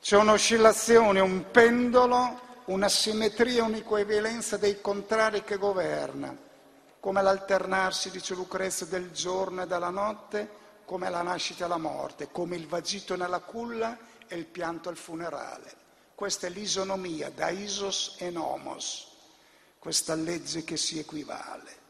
c'è 0.00 0.16
un'oscillazione, 0.16 1.20
un 1.20 1.50
pendolo, 1.50 2.40
una 2.66 2.88
simmetria, 2.88 3.64
un'equivalenza 3.64 4.56
dei 4.56 4.80
contrari 4.80 5.42
che 5.42 5.56
governa 5.56 6.46
come 7.00 7.22
l'alternarsi, 7.22 8.10
dice 8.10 8.34
Lucrezia, 8.34 8.86
del 8.86 9.10
giorno 9.12 9.62
e 9.62 9.66
della 9.66 9.90
notte, 9.90 10.56
come 10.84 11.08
la 11.10 11.22
nascita 11.22 11.64
e 11.64 11.68
la 11.68 11.78
morte, 11.78 12.30
come 12.30 12.56
il 12.56 12.66
vagito 12.66 13.16
nella 13.16 13.40
culla 13.40 13.96
e 14.26 14.36
il 14.36 14.46
pianto 14.46 14.88
al 14.88 14.96
funerale. 14.96 15.86
Questa 16.14 16.48
è 16.48 16.50
l'isonomia, 16.50 17.30
da 17.30 17.50
isos 17.50 18.16
e 18.18 18.30
nomos, 18.30 19.08
questa 19.78 20.14
legge 20.14 20.64
che 20.64 20.76
si 20.76 20.98
equivale. 20.98 21.86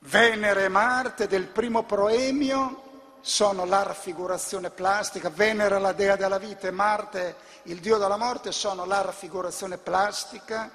Venere 0.00 0.64
e 0.64 0.68
Marte 0.68 1.26
del 1.26 1.48
primo 1.48 1.82
proemio 1.82 2.84
sono 3.20 3.64
la 3.64 3.82
raffigurazione 3.82 4.70
plastica, 4.70 5.28
Venere 5.28 5.80
la 5.80 5.92
dea 5.92 6.14
della 6.14 6.38
vita 6.38 6.68
e 6.68 6.70
Marte 6.70 7.36
il 7.64 7.80
dio 7.80 7.98
della 7.98 8.16
morte 8.16 8.52
sono 8.52 8.84
la 8.86 9.00
raffigurazione 9.00 9.76
plastica 9.76 10.70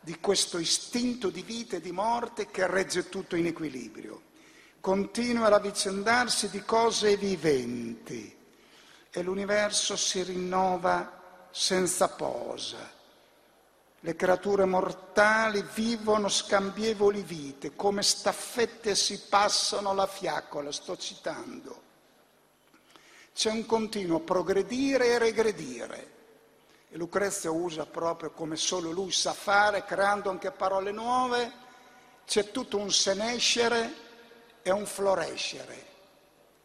di 0.00 0.18
questo 0.18 0.58
istinto 0.58 1.28
di 1.28 1.42
vita 1.42 1.76
e 1.76 1.80
di 1.80 1.92
morte 1.92 2.46
che 2.50 2.66
regge 2.66 3.08
tutto 3.08 3.36
in 3.36 3.46
equilibrio. 3.46 4.22
Continua 4.80 5.48
l'avvicendarsi 5.48 6.48
di 6.48 6.64
cose 6.64 7.16
viventi 7.16 8.36
e 9.10 9.22
l'universo 9.22 9.96
si 9.96 10.22
rinnova 10.22 11.48
senza 11.50 12.08
posa. 12.08 13.00
Le 14.04 14.16
creature 14.16 14.64
mortali 14.64 15.64
vivono 15.74 16.28
scambievoli 16.28 17.22
vite, 17.22 17.76
come 17.76 18.02
staffette 18.02 18.96
si 18.96 19.20
passano 19.28 19.94
la 19.94 20.06
fiaccola, 20.06 20.72
sto 20.72 20.96
citando. 20.96 21.82
C'è 23.32 23.50
un 23.50 23.64
continuo 23.64 24.20
progredire 24.20 25.06
e 25.06 25.18
regredire 25.18 26.12
e 26.92 26.98
Lucrezia 26.98 27.50
usa 27.50 27.86
proprio 27.86 28.32
come 28.32 28.56
solo 28.56 28.90
lui 28.90 29.12
sa 29.12 29.32
fare, 29.32 29.84
creando 29.86 30.28
anche 30.28 30.50
parole 30.50 30.92
nuove, 30.92 31.50
c'è 32.26 32.50
tutto 32.50 32.76
un 32.76 32.92
senescere 32.92 33.94
e 34.60 34.70
un 34.70 34.84
florescere. 34.84 35.86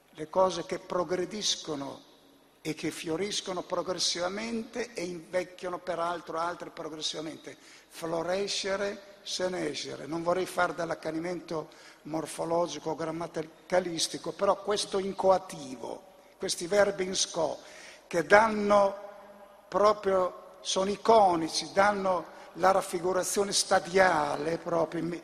Le 0.09 0.29
cose 0.29 0.65
che 0.65 0.79
progrediscono 0.79 2.01
e 2.67 2.73
che 2.73 2.91
fioriscono 2.91 3.61
progressivamente 3.61 4.93
e 4.93 5.05
invecchiano 5.05 5.77
peraltro 5.77 6.37
altre 6.37 6.69
progressivamente. 6.69 7.55
Florescere, 7.87 9.19
senescere. 9.23 10.05
Non 10.05 10.21
vorrei 10.21 10.45
fare 10.45 10.75
dell'accanimento 10.75 11.69
morfologico 12.03 12.89
o 12.89 12.95
grammaticalistico, 12.95 14.33
però 14.33 14.61
questo 14.63 14.99
incoativo, 14.99 16.15
questi 16.37 16.67
verbi 16.67 17.05
in 17.05 17.15
sco, 17.15 17.57
che 18.05 18.25
danno 18.25 18.97
proprio, 19.69 20.57
sono 20.59 20.89
iconici, 20.89 21.71
danno 21.71 22.25
la 22.55 22.71
raffigurazione 22.71 23.53
stadiale 23.53 24.57
proprio 24.57 25.21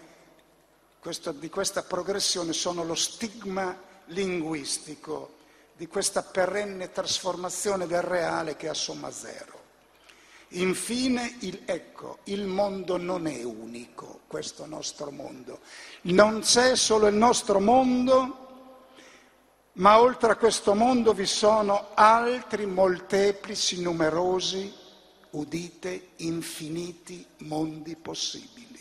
questo, 1.01 1.33
di 1.33 1.49
questa 1.49 1.83
progressione, 1.83 2.53
sono 2.53 2.85
lo 2.85 2.95
stigma 2.95 3.77
linguistico 4.05 5.41
di 5.83 5.89
questa 5.89 6.23
perenne 6.23 6.93
trasformazione 6.93 7.87
del 7.87 8.03
reale 8.03 8.55
che 8.55 8.69
assomma 8.69 9.11
zero. 9.11 9.59
Infine, 10.51 11.35
il, 11.41 11.63
ecco, 11.65 12.19
il 12.25 12.45
mondo 12.45 12.95
non 12.95 13.27
è 13.27 13.43
unico, 13.43 14.21
questo 14.27 14.65
nostro 14.65 15.11
mondo. 15.11 15.59
Non 16.03 16.39
c'è 16.39 16.77
solo 16.77 17.07
il 17.07 17.15
nostro 17.15 17.59
mondo, 17.59 18.77
ma 19.73 19.99
oltre 19.99 20.31
a 20.31 20.35
questo 20.37 20.73
mondo 20.73 21.11
vi 21.11 21.25
sono 21.25 21.89
altri 21.95 22.65
molteplici, 22.65 23.81
numerosi, 23.81 24.73
udite, 25.31 26.11
infiniti 26.17 27.27
mondi 27.39 27.97
possibili. 27.97 28.72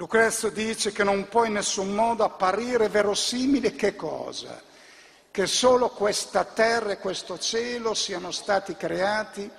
Lucrezio 0.00 0.48
dice 0.48 0.92
che 0.92 1.04
non 1.04 1.28
può 1.28 1.44
in 1.44 1.52
nessun 1.52 1.94
modo 1.94 2.24
apparire 2.24 2.88
verosimile 2.88 3.74
che 3.74 3.96
cosa? 3.96 4.58
Che 5.30 5.46
solo 5.46 5.90
questa 5.90 6.44
terra 6.44 6.92
e 6.92 6.98
questo 6.98 7.38
cielo 7.38 7.92
siano 7.92 8.30
stati 8.30 8.76
creati 8.76 9.50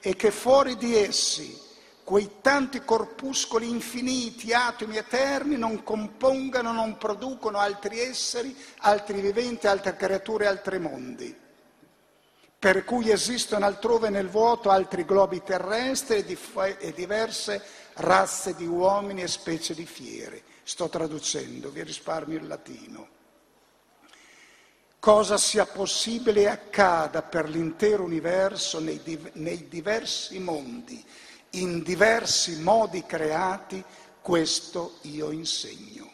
e 0.00 0.14
che 0.14 0.30
fuori 0.30 0.76
di 0.76 0.96
essi 0.96 1.60
quei 2.04 2.36
tanti 2.40 2.84
corpuscoli 2.84 3.68
infiniti, 3.68 4.52
atomi 4.52 4.98
eterni, 4.98 5.56
non 5.56 5.82
compongano, 5.82 6.70
non 6.70 6.96
producono 6.96 7.58
altri 7.58 7.98
esseri, 7.98 8.56
altri 8.82 9.20
viventi, 9.20 9.66
altre 9.66 9.96
creature, 9.96 10.46
altri 10.46 10.78
mondi. 10.78 11.36
Per 12.56 12.84
cui 12.84 13.10
esistono 13.10 13.66
altrove 13.66 14.10
nel 14.10 14.28
vuoto 14.28 14.70
altri 14.70 15.04
globi 15.04 15.42
terrestri 15.42 16.24
e 16.78 16.92
diverse 16.92 17.62
razze 17.98 18.54
di 18.54 18.66
uomini 18.66 19.22
e 19.22 19.28
specie 19.28 19.74
di 19.74 19.86
fiere. 19.86 20.42
Sto 20.62 20.88
traducendo, 20.88 21.70
vi 21.70 21.82
risparmio 21.82 22.38
il 22.38 22.46
latino. 22.46 23.08
Cosa 24.98 25.38
sia 25.38 25.64
possibile 25.64 26.42
e 26.42 26.48
accada 26.48 27.22
per 27.22 27.48
l'intero 27.48 28.02
universo 28.02 28.80
nei, 28.80 29.00
div- 29.02 29.30
nei 29.34 29.68
diversi 29.68 30.38
mondi 30.40 31.04
in 31.52 31.82
diversi 31.82 32.60
modi 32.60 33.04
creati, 33.06 33.82
questo 34.20 34.98
io 35.02 35.30
insegno. 35.30 36.12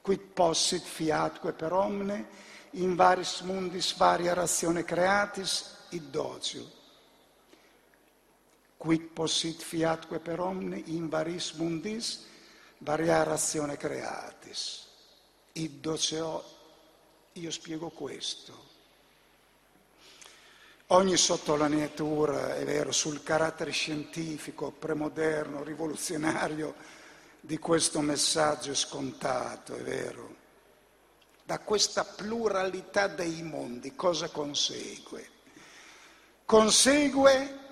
Quid 0.00 0.20
possit 0.32 0.82
fiatque 0.82 1.52
per 1.52 1.72
omne, 1.72 2.42
in 2.72 2.96
varis 2.96 3.40
mundis 3.40 3.96
varia 3.96 4.34
razione 4.34 4.84
creatis, 4.84 5.86
id 5.90 6.10
docio. 6.10 6.82
Quid 8.84 9.12
possit 9.14 9.62
fiatque 9.62 10.18
per 10.18 10.40
omne, 10.40 10.76
in 10.76 11.08
varis 11.08 11.52
mundis 11.52 12.26
varia 12.80 13.22
razione 13.22 13.78
creatis. 13.78 14.84
Id 15.52 15.80
doceo, 15.80 16.44
io 17.32 17.50
spiego 17.50 17.88
questo. 17.88 18.52
Ogni 20.88 21.16
sottolineatura, 21.16 22.56
è 22.56 22.64
vero, 22.66 22.92
sul 22.92 23.22
carattere 23.22 23.70
scientifico, 23.70 24.70
premoderno, 24.70 25.62
rivoluzionario 25.62 26.74
di 27.40 27.56
questo 27.56 28.02
messaggio 28.02 28.72
è 28.72 28.74
scontato, 28.74 29.76
è 29.76 29.80
vero. 29.80 30.36
Da 31.42 31.58
questa 31.60 32.04
pluralità 32.04 33.06
dei 33.06 33.42
mondi 33.44 33.94
cosa 33.94 34.28
consegue? 34.28 35.30
Consegue 36.44 37.62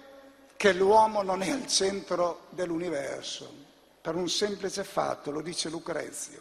che 0.62 0.72
l'uomo 0.72 1.22
non 1.22 1.42
è 1.42 1.50
al 1.50 1.66
centro 1.66 2.46
dell'universo, 2.50 3.52
per 4.00 4.14
un 4.14 4.28
semplice 4.28 4.84
fatto, 4.84 5.32
lo 5.32 5.40
dice 5.40 5.68
Lucrezio. 5.68 6.40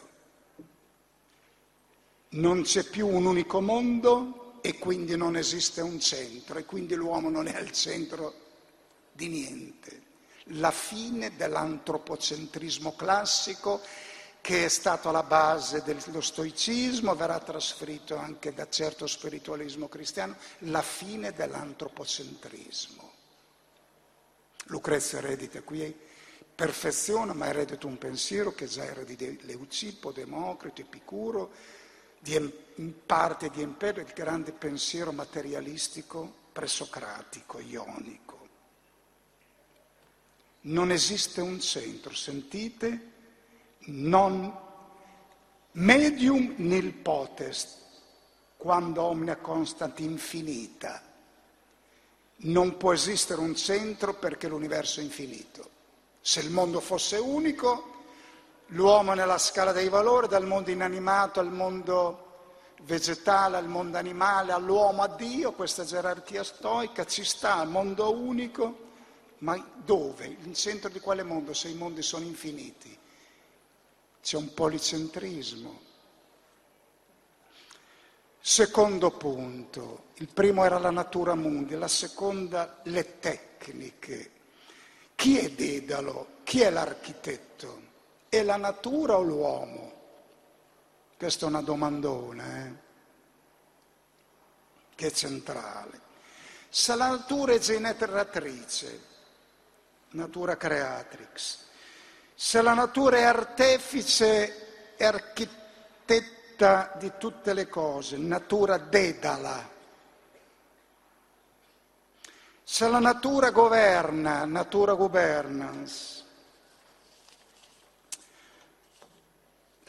Non 2.30 2.62
c'è 2.62 2.84
più 2.84 3.08
un 3.08 3.26
unico 3.26 3.62
mondo, 3.62 4.60
e 4.62 4.78
quindi 4.78 5.18
non 5.18 5.36
esiste 5.36 5.82
un 5.82 6.00
centro 6.00 6.60
e 6.60 6.66
quindi 6.66 6.94
l'uomo 6.94 7.32
non 7.32 7.48
è 7.48 7.56
al 7.56 7.72
centro 7.72 8.36
di 9.12 9.28
niente. 9.28 10.02
La 10.54 10.70
fine 10.70 11.36
dell'antropocentrismo 11.36 12.96
classico 12.96 13.82
che 14.40 14.66
è 14.66 14.70
stato 14.70 15.10
alla 15.10 15.24
base 15.24 15.82
dello 15.82 16.22
stoicismo, 16.22 17.16
verrà 17.16 17.40
trasferito 17.40 18.18
anche 18.18 18.54
da 18.54 18.70
certo 18.70 19.08
spiritualismo 19.08 19.88
cristiano, 19.88 20.36
la 20.60 20.84
fine 20.84 21.32
dell'antropocentrismo. 21.32 23.11
Lucrezia 24.66 25.18
eredita 25.20 25.62
qui 25.62 25.96
perfeziona, 26.54 27.34
ma 27.34 27.48
eredita 27.48 27.88
un 27.88 27.98
pensiero 27.98 28.54
che 28.54 28.68
già 28.68 28.84
era 28.86 29.04
di 29.04 29.40
Leucippo, 29.42 30.12
Democrito, 30.12 30.82
Epicuro, 30.82 31.52
di, 32.20 32.36
in 32.76 33.06
parte 33.06 33.50
di 33.50 33.62
Empero 33.62 34.00
il 34.00 34.12
grande 34.14 34.52
pensiero 34.52 35.12
materialistico 35.12 36.32
presocratico, 36.52 37.60
ionico. 37.60 38.48
Non 40.62 40.92
esiste 40.92 41.42
un 41.42 41.60
centro, 41.60 42.14
sentite, 42.14 43.10
non 43.86 44.56
medium 45.72 46.54
nil 46.58 46.94
potest, 46.94 47.80
quando 48.58 49.02
omnia 49.02 49.38
constant 49.38 50.00
infinita. 50.00 51.02
Non 52.44 52.78
può 52.78 52.94
esistere 52.94 53.40
un 53.40 53.56
centro 53.56 54.16
perché 54.16 54.48
l'universo 54.48 55.00
è 55.00 55.04
infinito. 55.04 55.70
Se 56.22 56.40
il 56.40 56.50
mondo 56.50 56.80
fosse 56.80 57.18
unico, 57.18 58.04
l'uomo 58.68 59.14
nella 59.14 59.38
scala 59.38 59.72
dei 59.72 59.90
valori, 59.90 60.28
dal 60.28 60.48
mondo 60.48 60.72
inanimato 60.72 61.40
al 61.40 61.52
mondo 61.52 62.30
vegetale, 62.84 63.58
al 63.58 63.68
mondo 63.68 63.98
animale, 63.98 64.52
all'uomo, 64.52 65.04
a 65.04 65.08
Dio, 65.08 65.54
questa 65.54 65.84
gerarchia 65.84 66.44
stoica 66.44 67.06
ci 67.06 67.24
sta, 67.24 67.56
al 67.56 67.70
mondo 67.70 68.12
unico, 68.12 68.90
ma 69.40 69.64
dove? 69.84 70.38
In 70.44 70.54
centro 70.54 70.90
di 70.90 71.00
quale 71.00 71.24
mondo? 71.24 71.54
Se 71.54 71.68
i 71.68 71.76
mondi 71.76 72.02
sono 72.02 72.26
infiniti. 72.26 72.98
C'è 74.22 74.38
un 74.38 74.54
policentrismo. 74.54 75.90
Secondo 78.44 79.12
punto, 79.12 80.06
il 80.16 80.28
primo 80.28 80.66
era 80.66 80.80
la 80.80 80.90
natura 80.90 81.36
mundi, 81.36 81.76
la 81.76 81.88
seconda 81.88 82.80
le 82.86 83.20
tecniche. 83.20 84.32
Chi 85.14 85.38
è 85.38 85.52
Dedalo? 85.52 86.40
Chi 86.44 86.62
è 86.62 86.72
l'architetto? 86.72 87.90
È 88.28 88.42
la 88.42 88.58
natura 88.58 89.18
o 89.18 89.22
l'uomo? 89.22 89.94
Questa 91.16 91.46
è 91.46 91.50
una 91.50 91.62
domandona, 91.62 92.66
eh? 92.66 92.74
che 94.96 95.08
è 95.08 95.12
centrale. 95.12 96.00
Se 96.68 96.96
la 96.96 97.10
natura 97.10 97.54
è 97.54 97.60
generatrice, 97.60 99.02
natura 100.10 100.58
creatrix, 100.58 101.58
se 102.34 102.62
la 102.64 102.74
natura 102.74 103.18
è 103.18 103.24
artefice 103.24 104.96
e 104.98 105.06
architetta 106.62 106.92
di 106.98 107.12
tutte 107.18 107.54
le 107.54 107.68
cose, 107.68 108.18
natura 108.18 108.78
dedala, 108.78 109.70
se 112.64 112.88
la 112.88 113.00
natura 113.00 113.50
governa, 113.50 114.46
natura 114.46 114.94
governance, 114.94 116.20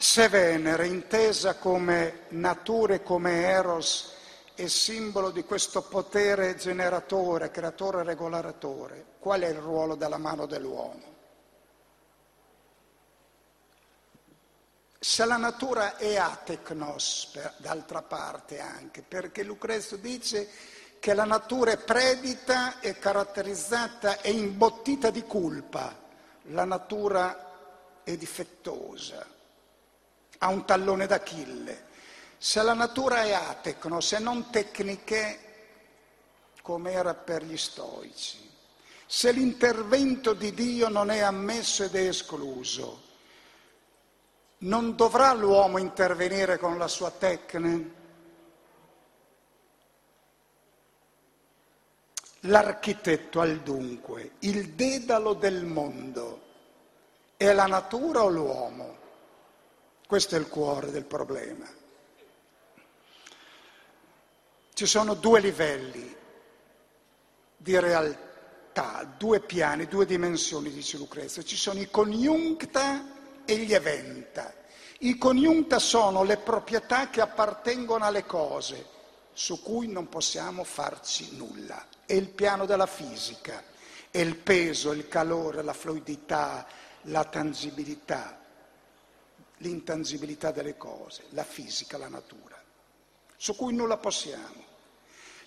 Se 0.03 0.27
Venere, 0.27 0.87
intesa 0.87 1.55
come 1.55 2.25
natura 2.29 2.95
e 2.95 3.03
come 3.03 3.45
eros, 3.45 4.13
è 4.53 4.67
simbolo 4.67 5.31
di 5.31 5.43
questo 5.45 5.81
potere 5.83 6.55
generatore, 6.55 7.49
creatore 7.51 8.03
regolatore, 8.03 9.05
qual 9.17 9.41
è 9.41 9.47
il 9.47 9.55
ruolo 9.55 9.95
della 9.95 10.17
mano 10.17 10.45
dell'uomo? 10.45 11.12
Se 15.03 15.25
la 15.25 15.35
natura 15.35 15.97
è 15.97 16.15
atecnos, 16.15 17.37
d'altra 17.57 18.01
parte 18.01 18.59
anche, 18.59 19.01
perché 19.01 19.43
Lucrezio 19.43 19.97
dice 19.97 20.47
che 20.99 21.13
la 21.13 21.25
natura 21.25 21.71
è 21.71 21.77
predita, 21.77 22.79
è 22.79 22.97
caratterizzata, 22.97 24.21
è 24.21 24.29
imbottita 24.29 25.09
di 25.09 25.25
colpa, 25.27 25.93
la 26.43 26.63
natura 26.63 28.01
è 28.03 28.15
difettosa 28.15 29.33
ha 30.43 30.49
un 30.49 30.65
tallone 30.65 31.07
d'Achille. 31.07 31.91
Se 32.37 32.61
la 32.61 32.73
natura 32.73 33.23
è 33.23 33.31
atecno, 33.31 34.01
se 34.01 34.19
non 34.19 34.49
tecniche, 34.49 35.39
come 36.61 36.91
era 36.91 37.13
per 37.13 37.43
gli 37.43 37.57
stoici, 37.57 38.49
se 39.05 39.31
l'intervento 39.31 40.33
di 40.33 40.53
Dio 40.53 40.89
non 40.89 41.09
è 41.09 41.19
ammesso 41.19 41.83
ed 41.83 41.95
è 41.95 42.07
escluso, 42.07 43.02
non 44.63 44.95
dovrà 44.95 45.33
l'uomo 45.33 45.77
intervenire 45.77 46.57
con 46.57 46.77
la 46.77 46.87
sua 46.87 47.11
tecne? 47.11 48.01
L'architetto 52.41 53.39
al 53.39 53.61
dunque, 53.61 54.33
il 54.39 54.71
dedalo 54.71 55.33
del 55.33 55.63
mondo, 55.65 56.41
è 57.37 57.51
la 57.53 57.67
natura 57.67 58.23
o 58.23 58.29
l'uomo? 58.29 58.97
Questo 60.05 60.35
è 60.35 60.39
il 60.39 60.49
cuore 60.49 60.91
del 60.91 61.05
problema. 61.05 61.65
Ci 64.73 64.85
sono 64.85 65.13
due 65.13 65.39
livelli 65.39 66.15
di 67.55 67.79
realtà, 67.79 69.09
due 69.17 69.39
piani, 69.39 69.87
due 69.87 70.05
dimensioni, 70.05 70.69
dice 70.69 70.97
Lucrezia. 70.97 71.43
Ci 71.43 71.55
sono 71.55 71.79
i 71.79 71.89
coniuncta 71.89 73.12
e 73.45 73.57
gli 73.57 73.73
eventa. 73.73 74.53
I 74.99 75.17
coniuncta 75.17 75.79
sono 75.79 76.23
le 76.23 76.37
proprietà 76.37 77.09
che 77.09 77.21
appartengono 77.21 78.05
alle 78.05 78.25
cose, 78.25 78.85
su 79.33 79.61
cui 79.61 79.87
non 79.87 80.07
possiamo 80.07 80.63
farci 80.63 81.35
nulla. 81.35 81.87
È 82.05 82.13
il 82.13 82.29
piano 82.29 82.65
della 82.65 82.85
fisica, 82.85 83.63
è 84.09 84.19
il 84.19 84.37
peso, 84.37 84.91
il 84.91 85.07
calore, 85.07 85.61
la 85.61 85.73
fluidità, 85.73 86.65
la 87.07 87.25
tangibilità, 87.25 88.39
l'intangibilità 89.57 90.51
delle 90.51 90.77
cose, 90.77 91.25
la 91.29 91.43
fisica, 91.43 91.97
la 91.97 92.07
natura, 92.07 92.61
su 93.35 93.55
cui 93.55 93.73
nulla 93.73 93.97
possiamo. 93.97 94.71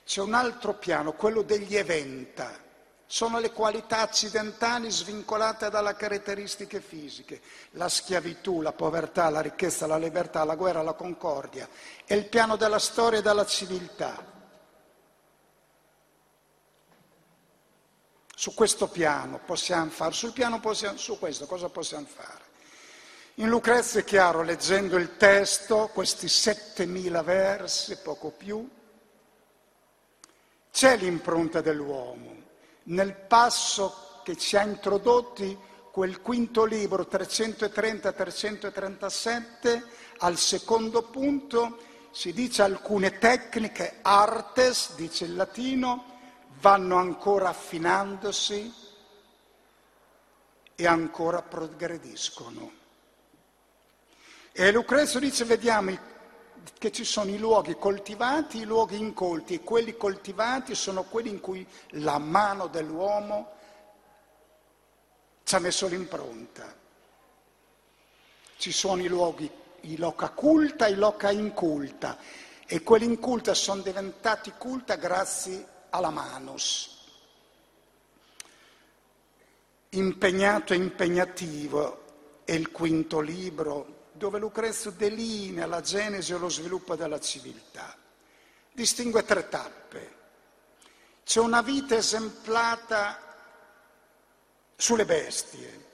C'è 0.05 0.21
un 0.21 0.35
altro 0.35 0.75
piano, 0.75 1.13
quello 1.13 1.43
degli 1.43 1.77
eventa, 1.77 2.65
sono 3.09 3.39
le 3.39 3.53
qualità 3.53 4.01
accidentali 4.01 4.91
svincolate 4.91 5.71
dalle 5.71 5.95
caratteristiche 5.95 6.81
fisiche, 6.81 7.41
la 7.73 7.89
schiavitù, 7.89 8.61
la 8.61 8.73
povertà, 8.73 9.31
la 9.31 9.41
ricchezza, 9.41 9.87
la 9.87 9.97
libertà, 9.97 10.43
la 10.43 10.57
guerra, 10.57 10.83
la 10.83 10.93
concordia. 10.93 11.69
È 12.05 12.15
il 12.15 12.27
piano 12.27 12.57
della 12.57 12.81
storia 12.81 13.21
e 13.21 13.23
della 13.23 13.47
civiltà. 13.47 14.35
Su 18.35 18.55
questo 18.55 18.89
piano 18.89 19.39
possiamo 19.39 19.89
fare, 19.91 20.13
sul 20.13 20.33
piano 20.33 20.59
possiamo, 20.61 20.99
su 20.99 21.19
questo 21.19 21.47
cosa 21.47 21.69
possiamo 21.69 22.07
fare? 22.13 22.45
In 23.35 23.49
Lucrezia 23.49 24.01
è 24.01 24.05
chiaro, 24.05 24.43
leggendo 24.43 24.97
il 24.97 25.17
testo, 25.17 25.91
questi 25.93 26.27
7000 26.27 27.23
versi, 27.23 27.97
poco 27.99 28.31
più, 28.31 28.69
c'è 30.73 30.97
l'impronta 30.97 31.61
dell'uomo 31.61 32.36
nel 32.87 33.15
passo 33.15 34.21
che 34.23 34.37
ci 34.37 34.57
ha 34.57 34.63
introdotti 34.63 35.59
quel 35.91 36.21
quinto 36.21 36.65
libro 36.65 37.09
330-337, 37.11 39.83
al 40.19 40.37
secondo 40.37 41.03
punto 41.05 41.79
si 42.11 42.33
dice 42.33 42.63
alcune 42.63 43.19
tecniche, 43.19 43.99
artes, 44.03 44.95
dice 44.95 45.25
il 45.25 45.35
latino, 45.37 46.15
vanno 46.61 46.97
ancora 46.97 47.49
affinandosi 47.51 48.73
e 50.75 50.87
ancora 50.87 51.43
progrediscono. 51.43 52.73
E 54.53 54.73
Lucrezio 54.73 55.21
dice, 55.21 55.45
vediamo 55.45 55.91
che 56.79 56.93
ci 56.93 57.05
sono 57.05 57.31
i 57.31 57.39
luoghi 57.39 57.77
coltivati, 57.77 58.59
i 58.59 58.65
luoghi 58.65 58.99
incolti 58.99 59.55
e 59.55 59.61
quelli 59.61 59.97
coltivati 59.97 60.75
sono 60.75 61.05
quelli 61.05 61.31
in 61.31 61.41
cui 61.41 61.67
la 61.91 62.19
mano 62.19 62.67
dell'uomo 62.67 63.53
ci 65.45 65.55
ha 65.55 65.59
messo 65.59 65.87
l'impronta. 65.87 66.75
Ci 68.57 68.73
sono 68.73 69.03
i 69.03 69.09
luoghi, 69.09 69.51
i 69.83 69.97
loca 69.97 70.31
culta 70.31 70.87
e 70.87 70.93
i 70.93 70.97
loca 70.97 71.31
inculta 71.31 72.19
e 72.67 72.83
quelli 72.83 73.05
inculta 73.05 73.55
sono 73.55 73.83
diventati 73.83 74.53
culta 74.59 74.97
grazie 74.97 75.67
alla 75.91 76.11
manus. 76.11 76.95
Impegnato 79.91 80.73
e 80.73 80.77
impegnativo 80.77 82.05
è 82.45 82.53
il 82.53 82.71
quinto 82.71 83.21
libro 83.21 83.96
dove 84.17 84.39
Lucrezio 84.39 84.91
delinea 84.91 85.67
la 85.67 85.81
genesi 85.81 86.33
e 86.33 86.39
lo 86.39 86.49
sviluppo 86.49 86.97
della 86.97 87.21
civiltà. 87.21 87.95
Distingue 88.73 89.25
tre 89.25 89.49
tappe. 89.49 90.15
C'è 91.25 91.41
una 91.41 91.63
vita 91.63 91.97
esemplata 91.97 93.19
sulle 94.77 95.05
bestie, 95.05 95.85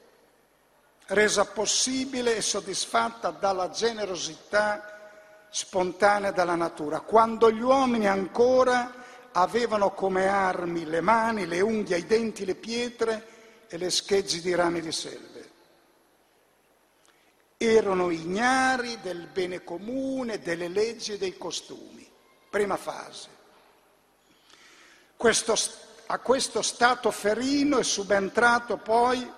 resa 1.07 1.45
possibile 1.47 2.37
e 2.37 2.43
soddisfatta 2.43 3.31
dalla 3.31 3.71
generosità 3.71 5.47
spontanea 5.51 6.33
della 6.33 6.55
natura, 6.55 7.01
quando 7.01 7.51
gli 7.51 7.61
uomini 7.61 8.09
ancora 8.09 9.01
avevano 9.33 9.93
come 9.93 10.27
armi 10.27 10.85
le 10.85 11.01
mani, 11.01 11.47
le 11.47 11.61
unghie, 11.61 11.99
i 11.99 12.07
denti, 12.07 12.45
le 12.45 12.55
pietre 12.55 13.67
e 13.69 13.79
le 13.79 13.91
schegge 13.91 14.41
di 14.41 14.55
rami 14.55 14.81
di 14.81 14.93
selva 14.93 15.32
erano 17.65 18.11
ignari 18.11 18.99
del 19.01 19.27
bene 19.27 19.63
comune, 19.63 20.41
delle 20.41 20.69
leggi 20.69 21.13
e 21.13 21.19
dei 21.19 21.37
costumi. 21.37 22.09
Prima 22.51 22.77
fase. 22.77 23.29
Questo, 25.17 25.55
a 26.07 26.19
questo 26.19 26.63
stato 26.63 27.11
ferino 27.11 27.79
è 27.79 27.85
subentrato 27.85 28.79
poi 28.79 29.31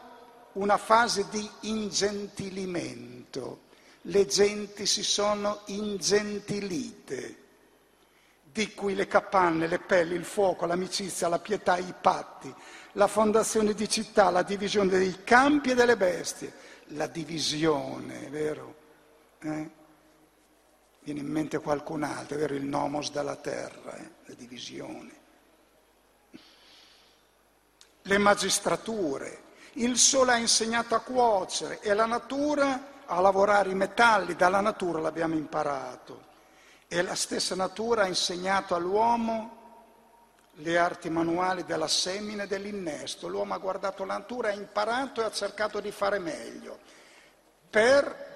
una 0.52 0.76
fase 0.76 1.26
di 1.30 1.48
ingentilimento. 1.60 3.62
Le 4.02 4.26
genti 4.26 4.86
si 4.86 5.02
sono 5.02 5.60
ingentilite, 5.66 7.42
di 8.52 8.74
cui 8.74 8.94
le 8.94 9.06
capanne, 9.06 9.66
le 9.66 9.78
pelli, 9.78 10.14
il 10.14 10.24
fuoco, 10.24 10.66
l'amicizia, 10.66 11.28
la 11.28 11.38
pietà, 11.38 11.78
i 11.78 11.94
patti, 12.00 12.52
la 12.92 13.06
fondazione 13.06 13.74
di 13.74 13.88
città, 13.88 14.30
la 14.30 14.42
divisione 14.42 14.90
dei 14.90 15.24
campi 15.24 15.70
e 15.70 15.74
delle 15.74 15.96
bestie 15.96 16.63
la 16.88 17.06
divisione, 17.06 18.28
vero? 18.28 18.74
Eh? 19.40 19.70
Viene 21.00 21.20
in 21.20 21.26
mente 21.26 21.58
qualcun 21.58 22.02
altro, 22.02 22.36
vero? 22.36 22.54
Il 22.54 22.64
nomos 22.64 23.10
della 23.10 23.36
terra, 23.36 23.96
eh? 23.96 24.10
la 24.24 24.34
divisione. 24.34 25.22
Le 28.02 28.18
magistrature, 28.18 29.42
il 29.74 29.96
sole 29.96 30.32
ha 30.32 30.36
insegnato 30.36 30.94
a 30.94 31.00
cuocere 31.00 31.80
e 31.80 31.94
la 31.94 32.06
natura 32.06 32.92
a 33.06 33.20
lavorare 33.20 33.70
i 33.70 33.74
metalli, 33.74 34.34
dalla 34.34 34.60
natura 34.60 35.00
l'abbiamo 35.00 35.34
imparato. 35.34 36.32
E 36.86 37.02
la 37.02 37.14
stessa 37.14 37.54
natura 37.54 38.02
ha 38.02 38.06
insegnato 38.06 38.74
all'uomo 38.74 39.63
le 40.56 40.78
arti 40.78 41.10
manuali 41.10 41.64
della 41.64 41.88
semina 41.88 42.44
e 42.44 42.46
dell'innesto. 42.46 43.28
L'uomo 43.28 43.54
ha 43.54 43.58
guardato 43.58 44.04
la 44.04 44.18
natura, 44.18 44.48
ha 44.48 44.52
imparato 44.52 45.20
e 45.20 45.24
ha 45.24 45.30
cercato 45.30 45.80
di 45.80 45.90
fare 45.90 46.18
meglio 46.18 46.78
per 47.68 48.32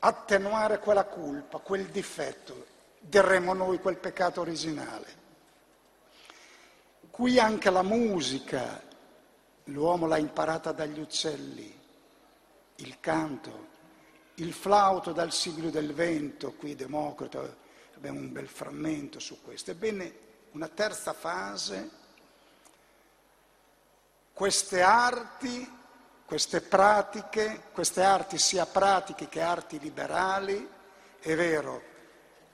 attenuare 0.00 0.78
quella 0.78 1.04
colpa, 1.04 1.58
quel 1.58 1.86
difetto. 1.86 2.74
Diremmo 2.98 3.52
noi 3.52 3.78
quel 3.78 3.98
peccato 3.98 4.40
originale. 4.40 5.24
Qui 7.10 7.38
anche 7.38 7.70
la 7.70 7.82
musica, 7.82 8.82
l'uomo 9.64 10.06
l'ha 10.06 10.18
imparata 10.18 10.72
dagli 10.72 10.98
uccelli, 10.98 11.80
il 12.76 13.00
canto, 13.00 13.68
il 14.34 14.52
flauto 14.52 15.12
dal 15.12 15.32
siglio 15.32 15.70
del 15.70 15.94
vento, 15.94 16.52
qui 16.52 16.74
Democrito 16.74 17.64
abbiamo 17.94 18.18
un 18.18 18.32
bel 18.32 18.48
frammento 18.48 19.18
su 19.18 19.40
questo. 19.40 19.70
Ebbene, 19.70 20.25
una 20.56 20.68
terza 20.68 21.12
fase, 21.12 21.90
queste 24.32 24.80
arti, 24.80 25.70
queste 26.24 26.62
pratiche, 26.62 27.64
queste 27.72 28.02
arti 28.02 28.38
sia 28.38 28.64
pratiche 28.64 29.28
che 29.28 29.42
arti 29.42 29.78
liberali, 29.78 30.66
è 31.20 31.34
vero, 31.34 31.82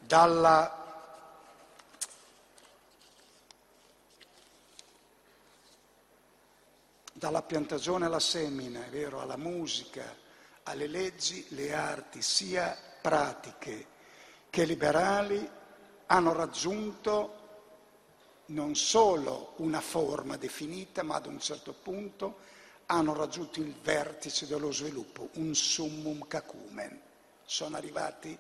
dalla, 0.01 1.15
dalla 7.13 7.43
piantagione 7.43 8.07
alla 8.07 8.19
semina, 8.19 8.85
è 8.85 8.89
vero, 8.89 9.21
alla 9.21 9.37
musica, 9.37 10.13
alle 10.65 10.89
leggi, 10.89 11.47
le 11.51 11.73
arti 11.73 12.21
sia 12.21 12.77
pratiche 13.01 13.87
che 14.51 14.65
liberali 14.65 15.49
hanno 16.07 16.33
raggiunto 16.33 17.42
non 18.53 18.75
solo 18.75 19.55
una 19.57 19.81
forma 19.81 20.37
definita, 20.37 21.03
ma 21.03 21.17
ad 21.17 21.27
un 21.27 21.41
certo 21.41 21.73
punto 21.73 22.51
hanno 22.87 23.15
raggiunto 23.15 23.61
il 23.61 23.75
vertice 23.83 24.47
dello 24.47 24.71
sviluppo, 24.71 25.31
un 25.35 25.55
summum 25.55 26.27
cacumen. 26.27 27.01
Sono 27.45 27.77
arrivati 27.77 28.39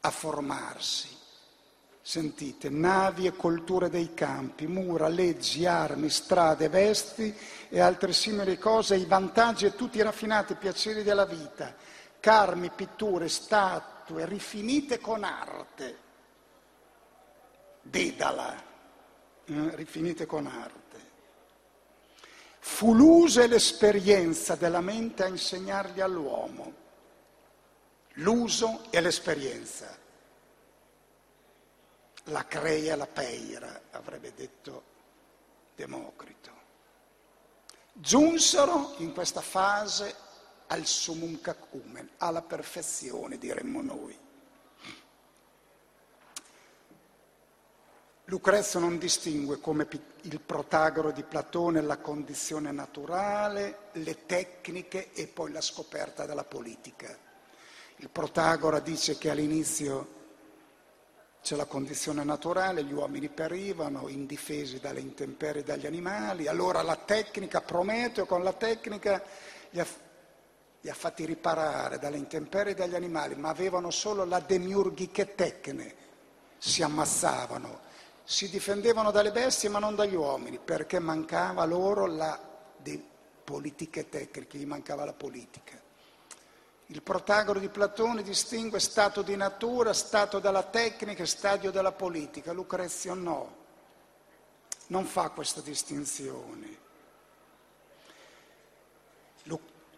a 0.00 0.10
formarsi. 0.10 1.18
Sentite, 2.02 2.70
navi 2.70 3.26
e 3.26 3.36
colture 3.36 3.88
dei 3.88 4.14
campi, 4.14 4.66
mura, 4.66 5.06
leggi, 5.08 5.66
armi, 5.66 6.08
strade, 6.08 6.68
vesti 6.68 7.34
e 7.68 7.78
altre 7.78 8.12
simili 8.12 8.58
cose, 8.58 8.96
i 8.96 9.04
vantaggi 9.04 9.66
e 9.66 9.74
tutti 9.74 9.98
i 9.98 10.02
raffinati 10.02 10.54
piaceri 10.54 11.02
della 11.02 11.26
vita, 11.26 11.74
carmi, 12.18 12.70
pitture, 12.70 13.28
statue, 13.28 14.26
rifinite 14.26 14.98
con 14.98 15.24
arte. 15.24 16.08
Dedala, 17.82 18.54
eh, 19.44 19.76
rifinite 19.76 20.26
con 20.26 20.46
arte. 20.46 20.78
Fu 22.58 22.94
l'uso 22.94 23.40
e 23.40 23.46
l'esperienza 23.46 24.54
della 24.54 24.80
mente 24.80 25.24
a 25.24 25.28
insegnargli 25.28 26.00
all'uomo. 26.00 26.74
L'uso 28.14 28.84
e 28.90 29.00
l'esperienza 29.00 29.98
la 32.24 32.46
creia, 32.46 32.96
la 32.96 33.06
peira, 33.06 33.82
avrebbe 33.90 34.32
detto 34.34 34.88
Democrito. 35.74 36.58
Giunsero 37.92 38.94
in 38.98 39.12
questa 39.12 39.40
fase 39.40 40.14
al 40.66 40.84
sumum 40.86 41.40
cacumen, 41.40 42.08
alla 42.18 42.42
perfezione, 42.42 43.38
diremmo 43.38 43.80
noi. 43.80 44.18
Lucrezio 48.30 48.78
non 48.78 48.96
distingue 48.96 49.58
come 49.58 49.88
il 50.20 50.38
protagoro 50.38 51.10
di 51.10 51.24
Platone 51.24 51.80
la 51.80 51.98
condizione 51.98 52.70
naturale, 52.70 53.88
le 53.94 54.24
tecniche 54.24 55.10
e 55.12 55.26
poi 55.26 55.50
la 55.50 55.60
scoperta 55.60 56.26
della 56.26 56.44
politica. 56.44 57.12
Il 57.96 58.08
protagora 58.08 58.78
dice 58.78 59.18
che 59.18 59.30
all'inizio 59.30 60.18
c'è 61.42 61.56
la 61.56 61.64
condizione 61.64 62.22
naturale, 62.22 62.84
gli 62.84 62.92
uomini 62.92 63.28
perivano 63.28 64.06
indifesi 64.06 64.78
dalle 64.78 65.00
intemperie 65.00 65.64
dagli 65.64 65.86
animali, 65.86 66.46
allora 66.46 66.82
la 66.82 66.94
tecnica, 66.94 67.60
Prometeo 67.60 68.26
con 68.26 68.44
la 68.44 68.52
tecnica 68.52 69.20
li 69.70 69.80
ha, 69.80 69.86
li 70.82 70.88
ha 70.88 70.94
fatti 70.94 71.24
riparare 71.24 71.98
dalle 71.98 72.16
intemperie 72.16 72.74
dagli 72.74 72.94
animali, 72.94 73.34
ma 73.34 73.48
avevano 73.48 73.90
solo 73.90 74.24
la 74.24 74.38
demiurghiche 74.38 75.34
tecne, 75.34 75.94
si 76.58 76.84
ammazzavano, 76.84 77.88
si 78.30 78.48
difendevano 78.48 79.10
dalle 79.10 79.32
bestie 79.32 79.68
ma 79.68 79.80
non 79.80 79.96
dagli 79.96 80.14
uomini, 80.14 80.60
perché 80.60 81.00
mancava 81.00 81.64
loro 81.64 82.06
la 82.06 82.38
de 82.76 83.02
politiche 83.42 84.08
tecniche, 84.08 84.56
gli 84.56 84.66
mancava 84.66 85.04
la 85.04 85.12
politica. 85.12 85.76
Il 86.86 87.02
protagoro 87.02 87.58
di 87.58 87.68
Platone 87.68 88.22
distingue 88.22 88.78
stato 88.78 89.22
di 89.22 89.34
natura, 89.34 89.92
stato 89.92 90.38
della 90.38 90.62
tecnica 90.62 91.24
e 91.24 91.26
stadio 91.26 91.72
della 91.72 91.90
politica. 91.90 92.52
Lucrezio 92.52 93.14
no, 93.14 93.56
non 94.86 95.06
fa 95.06 95.30
questa 95.30 95.60
distinzione. 95.60 96.78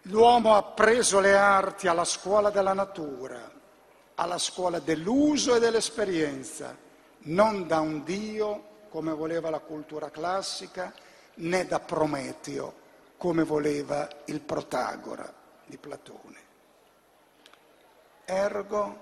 L'uomo 0.07 0.57
ha 0.57 0.62
preso 0.62 1.21
le 1.21 1.37
arti 1.37 1.87
alla 1.87 2.07
scuola 2.07 2.49
della 2.49 2.73
natura, 2.73 3.53
alla 4.14 4.38
scuola 4.38 4.79
dell'uso 4.79 5.55
e 5.55 5.61
dell'esperienza, 5.61 6.90
non 7.25 7.67
da 7.67 7.81
un 7.81 8.03
Dio 8.05 8.71
come 8.89 9.13
voleva 9.13 9.51
la 9.51 9.61
cultura 9.61 10.11
classica, 10.11 10.93
né 11.35 11.67
da 11.67 11.81
Prometeo 11.81 12.81
come 13.17 13.45
voleva 13.45 14.09
il 14.27 14.41
protagora 14.41 15.33
di 15.65 15.77
Platone. 15.79 16.41
Ergo, 18.25 19.01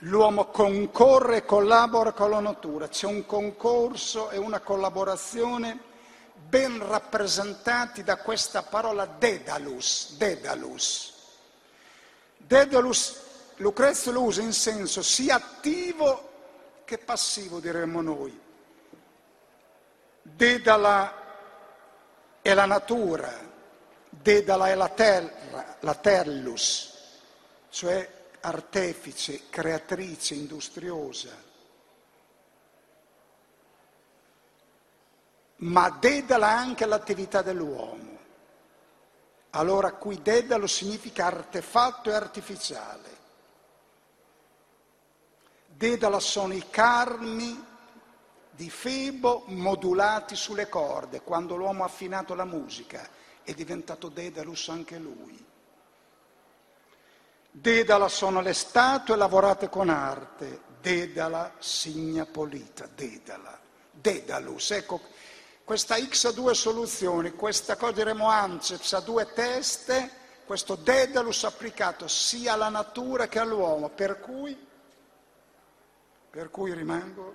l'uomo 0.00 0.46
concorre 0.46 1.38
e 1.38 1.44
collabora 1.44 2.12
con 2.12 2.30
la 2.30 2.40
natura, 2.40 2.88
c'è 2.88 3.06
un 3.06 3.26
concorso 3.26 4.30
e 4.30 4.38
una 4.38 4.60
collaborazione 4.60 5.94
ben 6.34 6.86
rappresentati 6.86 8.04
da 8.04 8.18
questa 8.18 8.62
parola 8.62 9.06
Dedalus, 9.06 10.16
Dedalus. 10.16 11.14
Dedalus, 12.36 13.20
Lucrezio 13.56 14.12
lo 14.12 14.22
usa 14.22 14.42
in 14.42 14.52
senso 14.52 15.02
sia 15.02 15.34
attivo 15.34 16.34
che 16.86 16.96
passivo, 16.96 17.60
diremmo 17.60 18.00
noi. 18.00 18.40
Dedala 20.22 21.12
è 22.40 22.54
la 22.54 22.64
natura, 22.64 23.44
Dedala 24.08 24.68
è 24.70 24.74
la 24.74 24.88
terra, 24.88 25.76
la 25.80 25.94
tellus 25.94 26.94
cioè 27.76 28.28
artefice, 28.40 29.50
creatrice, 29.50 30.32
industriosa. 30.32 31.44
Ma 35.56 35.90
dedala 35.90 36.48
anche 36.48 36.86
l'attività 36.86 37.42
dell'uomo. 37.42 38.18
Allora 39.50 39.92
qui 39.92 40.22
dedalo 40.22 40.66
significa 40.66 41.26
artefatto 41.26 42.08
e 42.08 42.14
artificiale. 42.14 43.15
Dedala 45.76 46.20
sono 46.20 46.54
i 46.54 46.64
carmi 46.70 47.62
di 48.50 48.70
Febo 48.70 49.44
modulati 49.48 50.34
sulle 50.34 50.70
corde. 50.70 51.20
Quando 51.20 51.54
l'uomo 51.54 51.82
ha 51.82 51.86
affinato 51.86 52.34
la 52.34 52.46
musica 52.46 53.06
è 53.42 53.52
diventato 53.52 54.08
Dedalus 54.08 54.70
anche 54.70 54.96
lui. 54.96 55.44
Dedala 57.50 58.08
sono 58.08 58.40
le 58.40 58.54
statue 58.54 59.16
lavorate 59.16 59.68
con 59.68 59.90
arte, 59.90 60.62
Dedala 60.80 61.52
signa 61.58 62.24
polita, 62.24 62.88
Dedala, 62.94 63.58
Dedalus. 63.90 64.70
Ecco, 64.70 65.00
questa 65.62 65.96
X 65.98 66.24
ha 66.24 66.32
due 66.32 66.54
soluzioni, 66.54 67.32
questa 67.32 67.76
cosa 67.76 67.92
diremo 67.92 68.28
Anceps 68.30 68.94
ha 68.94 69.00
due 69.00 69.30
teste, 69.34 70.10
questo 70.46 70.74
Dedalus 70.74 71.44
applicato 71.44 72.08
sia 72.08 72.54
alla 72.54 72.70
natura 72.70 73.28
che 73.28 73.40
all'uomo, 73.40 73.90
per 73.90 74.20
cui, 74.20 74.56
per 76.36 76.50
cui 76.50 76.74
rimango 76.74 77.34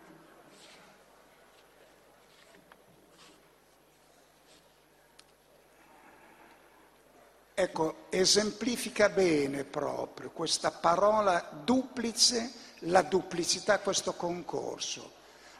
Ecco, 7.55 8.05
esemplifica 8.09 9.09
bene 9.09 9.63
proprio 9.63 10.29
questa 10.29 10.69
parola 10.69 11.49
duplice, 11.63 12.51
la 12.81 13.01
duplicità, 13.01 13.79
questo 13.79 14.13
concorso. 14.13 15.13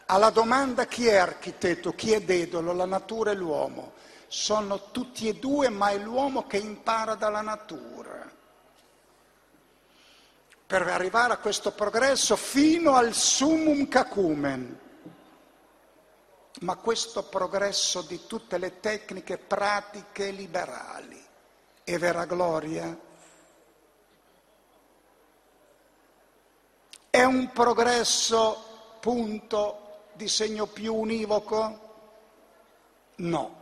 Alla 0.06 0.30
domanda 0.30 0.86
chi 0.86 1.08
è 1.08 1.15
architetto, 1.15 1.93
chi 1.93 2.12
è 2.12 2.21
dedolo, 2.21 2.73
la 2.73 2.86
natura 2.86 3.32
e 3.32 3.36
l'uomo, 3.36 3.93
sono 4.27 4.91
tutti 4.91 5.27
e 5.27 5.36
due, 5.36 5.69
ma 5.69 5.89
è 5.89 5.97
l'uomo 5.97 6.45
che 6.45 6.58
impara 6.58 7.15
dalla 7.15 7.41
natura. 7.41 8.21
Per 10.72 10.88
arrivare 10.88 11.34
a 11.34 11.38
questo 11.38 11.74
progresso 11.74 12.38
fino 12.38 12.96
al 12.96 13.14
summum 13.14 13.90
cacumen. 13.90 14.80
Ma 16.62 16.78
questo 16.78 17.24
progresso 17.24 18.02
di 18.04 18.26
tutte 18.26 18.58
le 18.58 18.80
tecniche 18.80 19.38
pratiche 19.38 20.32
liberali 20.32 21.22
e 21.84 21.98
vera 21.98 22.24
gloria? 22.24 22.98
È 27.10 27.22
un 27.22 27.52
progresso, 27.52 28.96
punto, 29.02 30.06
di 30.14 30.30
segno 30.30 30.68
più 30.68 30.96
univoco? 30.96 31.80
No. 33.16 33.56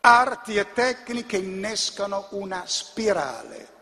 Arti 0.00 0.56
e 0.56 0.72
tecniche 0.72 1.36
innescano 1.36 2.26
una 2.30 2.66
spirale, 2.66 3.72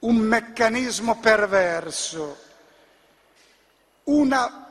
un 0.00 0.16
meccanismo 0.16 1.18
perverso, 1.18 2.36
una 4.04 4.68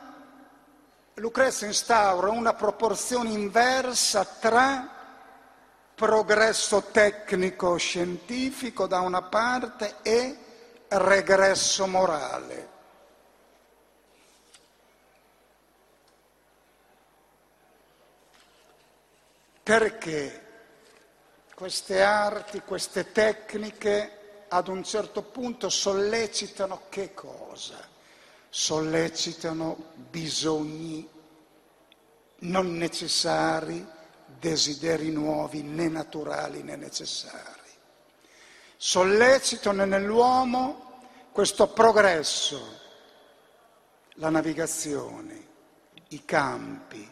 Lucrezia 1.19 1.65
instaura 1.65 2.29
una 2.29 2.53
proporzione 2.53 3.31
inversa 3.31 4.23
tra 4.23 4.87
progresso 5.95 6.83
tecnico 6.91 7.75
scientifico 7.77 8.85
da 8.85 8.99
una 8.99 9.23
parte 9.23 9.95
e 10.03 10.37
regresso 10.89 11.87
morale. 11.87 12.69
Perché 19.63 20.45
queste 21.55 22.03
arti, 22.03 22.61
queste 22.61 23.11
tecniche 23.11 24.16
ad 24.49 24.67
un 24.67 24.83
certo 24.83 25.21
punto 25.21 25.69
sollecitano 25.69 26.83
che 26.89 27.13
cosa? 27.13 27.77
Sollecitano 28.49 29.93
bisogni 29.95 31.07
non 32.39 32.77
necessari 32.77 33.85
desideri 34.39 35.09
nuovi 35.11 35.63
né 35.63 35.87
naturali 35.87 36.61
né 36.61 36.75
necessari. 36.75 37.55
sollecitano 38.77 39.85
nell'uomo 39.85 41.01
questo 41.31 41.67
progresso, 41.67 42.79
la 44.13 44.29
navigazione, 44.29 45.47
i 46.09 46.23
campi, 46.25 47.11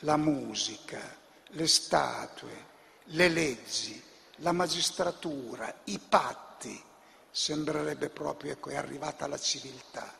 la 0.00 0.16
musica, 0.16 1.00
le 1.48 1.66
statue, 1.66 2.66
le 3.04 3.28
leggi, 3.28 4.02
la 4.36 4.52
magistratura, 4.52 5.74
i 5.84 5.98
patti, 5.98 6.49
sembrerebbe 7.30 8.08
proprio 8.08 8.58
che 8.58 8.70
è 8.70 8.76
arrivata 8.76 9.26
la 9.26 9.38
civiltà. 9.38 10.18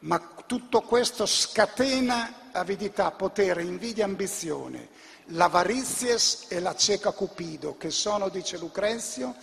Ma 0.00 0.20
tutto 0.46 0.82
questo 0.82 1.26
scatena 1.26 2.50
avidità, 2.52 3.10
potere, 3.10 3.62
invidia, 3.62 4.04
ambizione, 4.04 4.88
l'avarizies 5.26 6.46
e 6.48 6.60
la 6.60 6.74
cieca 6.74 7.12
cupido, 7.12 7.76
che 7.76 7.90
sono, 7.90 8.28
dice 8.28 8.58
Lucrezio, 8.58 9.34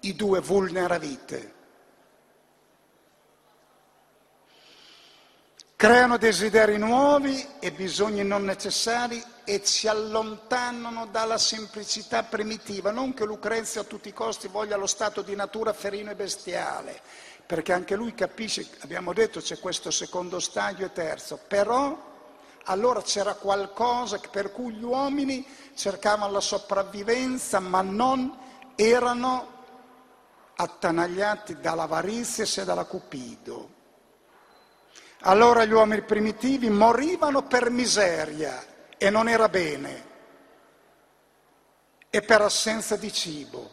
i 0.00 0.14
due 0.14 0.40
vulneravite. 0.40 1.58
Creano 5.76 6.18
desideri 6.18 6.76
nuovi 6.76 7.46
e 7.58 7.72
bisogni 7.72 8.22
non 8.22 8.44
necessari 8.44 9.22
e 9.44 9.62
ci 9.64 9.88
allontanano 9.88 11.06
dalla 11.06 11.38
semplicità 11.38 12.22
primitiva. 12.22 12.90
Non 12.90 13.14
che 13.14 13.24
Lucrezio 13.24 13.80
a 13.80 13.84
tutti 13.84 14.08
i 14.08 14.12
costi 14.12 14.48
voglia 14.48 14.76
lo 14.76 14.86
stato 14.86 15.22
di 15.22 15.34
natura 15.34 15.72
ferino 15.72 16.10
e 16.10 16.14
bestiale, 16.14 17.00
perché 17.46 17.72
anche 17.72 17.96
lui 17.96 18.14
capisce, 18.14 18.68
abbiamo 18.80 19.12
detto 19.12 19.40
c'è 19.40 19.58
questo 19.58 19.90
secondo 19.90 20.40
stadio 20.40 20.86
e 20.86 20.92
terzo, 20.92 21.38
però 21.46 22.08
allora 22.64 23.02
c'era 23.02 23.34
qualcosa 23.34 24.20
per 24.30 24.52
cui 24.52 24.74
gli 24.74 24.84
uomini 24.84 25.46
cercavano 25.74 26.32
la 26.32 26.40
sopravvivenza, 26.40 27.58
ma 27.58 27.80
non 27.80 28.36
erano 28.76 29.58
attanagliati 30.56 31.58
dall'avarizia 31.58 32.44
e 32.44 32.64
dalla 32.64 32.84
cupido. 32.84 33.78
Allora 35.22 35.64
gli 35.64 35.72
uomini 35.72 36.02
primitivi 36.02 36.70
morivano 36.70 37.42
per 37.42 37.70
miseria 37.70 38.64
e 39.02 39.08
non 39.08 39.30
era 39.30 39.48
bene 39.48 40.08
e 42.10 42.20
per 42.20 42.42
assenza 42.42 42.96
di 42.96 43.10
cibo. 43.10 43.70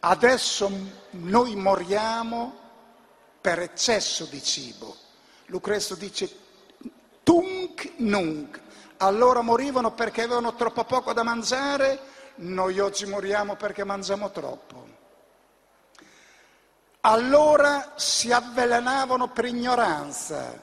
Adesso 0.00 0.70
noi 1.10 1.54
moriamo 1.56 2.58
per 3.38 3.58
eccesso 3.58 4.24
di 4.24 4.42
cibo. 4.42 4.96
Lucrezio 5.46 5.94
dice 5.94 6.34
tunc 7.22 7.92
nunc. 7.98 8.58
Allora 8.96 9.42
morivano 9.42 9.92
perché 9.92 10.22
avevano 10.22 10.54
troppo 10.54 10.84
poco 10.84 11.12
da 11.12 11.22
mangiare, 11.22 12.00
noi 12.36 12.78
oggi 12.80 13.04
moriamo 13.04 13.56
perché 13.56 13.84
mangiamo 13.84 14.30
troppo. 14.30 14.88
Allora 17.00 17.92
si 17.96 18.32
avvelenavano 18.32 19.28
per 19.28 19.44
ignoranza, 19.44 20.58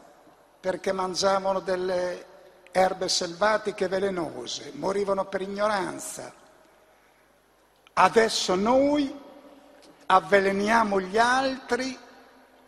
perché 0.60 0.94
mangiavano 0.94 1.60
delle 1.60 2.29
erbe 2.72 3.08
selvatiche 3.10 3.88
velenose, 3.88 4.72
morivano 4.76 5.26
per 5.26 5.42
ignoranza. 5.42 6.34
Adesso 7.94 8.56
noi 8.56 9.14
avveleniamo 10.06 11.00
gli 11.02 11.18
altri 11.18 11.98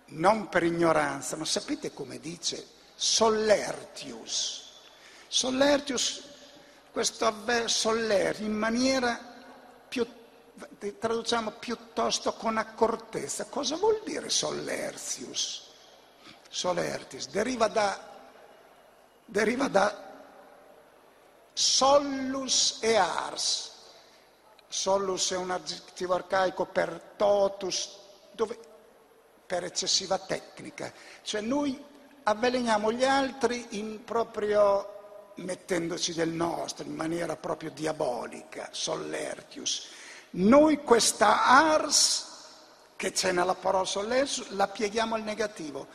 non 0.08 0.50
per 0.50 0.64
ignoranza, 0.64 1.36
ma 1.38 1.46
sapete 1.46 1.94
come 1.94 2.20
dice 2.20 2.66
Sollertius? 2.96 4.70
Sollertius, 5.28 6.24
questo 6.92 7.26
avver 7.26 7.72
soller 7.72 8.42
in 8.42 8.52
maniera 8.52 9.18
più, 9.88 10.06
traduciamo 11.00 11.52
piuttosto 11.52 12.34
con 12.34 12.58
accortezza. 12.58 13.46
Cosa 13.46 13.78
vuol 13.78 14.02
dire 14.04 14.30
Sollertius? 14.30 15.70
Solertis, 16.50 17.30
deriva 17.30 17.70
da, 17.70 18.11
deriva 19.32 19.70
da 19.70 20.10
sollus 21.54 22.80
e 22.82 22.96
ars. 22.96 23.70
Sollus 24.68 25.32
è 25.32 25.38
un 25.38 25.52
aggettivo 25.52 26.14
arcaico 26.14 26.66
per 26.66 27.14
totus, 27.16 27.98
dove, 28.32 28.58
per 29.46 29.64
eccessiva 29.64 30.18
tecnica. 30.18 30.92
Cioè 31.22 31.42
noi 31.42 31.82
avveleniamo 32.24 32.92
gli 32.92 33.06
altri 33.06 33.68
proprio 34.04 35.32
mettendoci 35.36 36.14
del 36.14 36.30
nostro, 36.30 36.86
in 36.86 36.94
maniera 36.94 37.36
proprio 37.38 37.72
diabolica, 37.72 38.68
sollertius. 38.72 39.88
Noi 40.32 40.84
questa 40.84 41.46
ars 41.46 42.28
che 42.98 43.12
c'è 43.12 43.32
nella 43.32 43.56
parola 43.56 43.86
sollertius 43.86 44.50
la 44.50 44.68
pieghiamo 44.68 45.16
al 45.16 45.24
negativo 45.24 45.88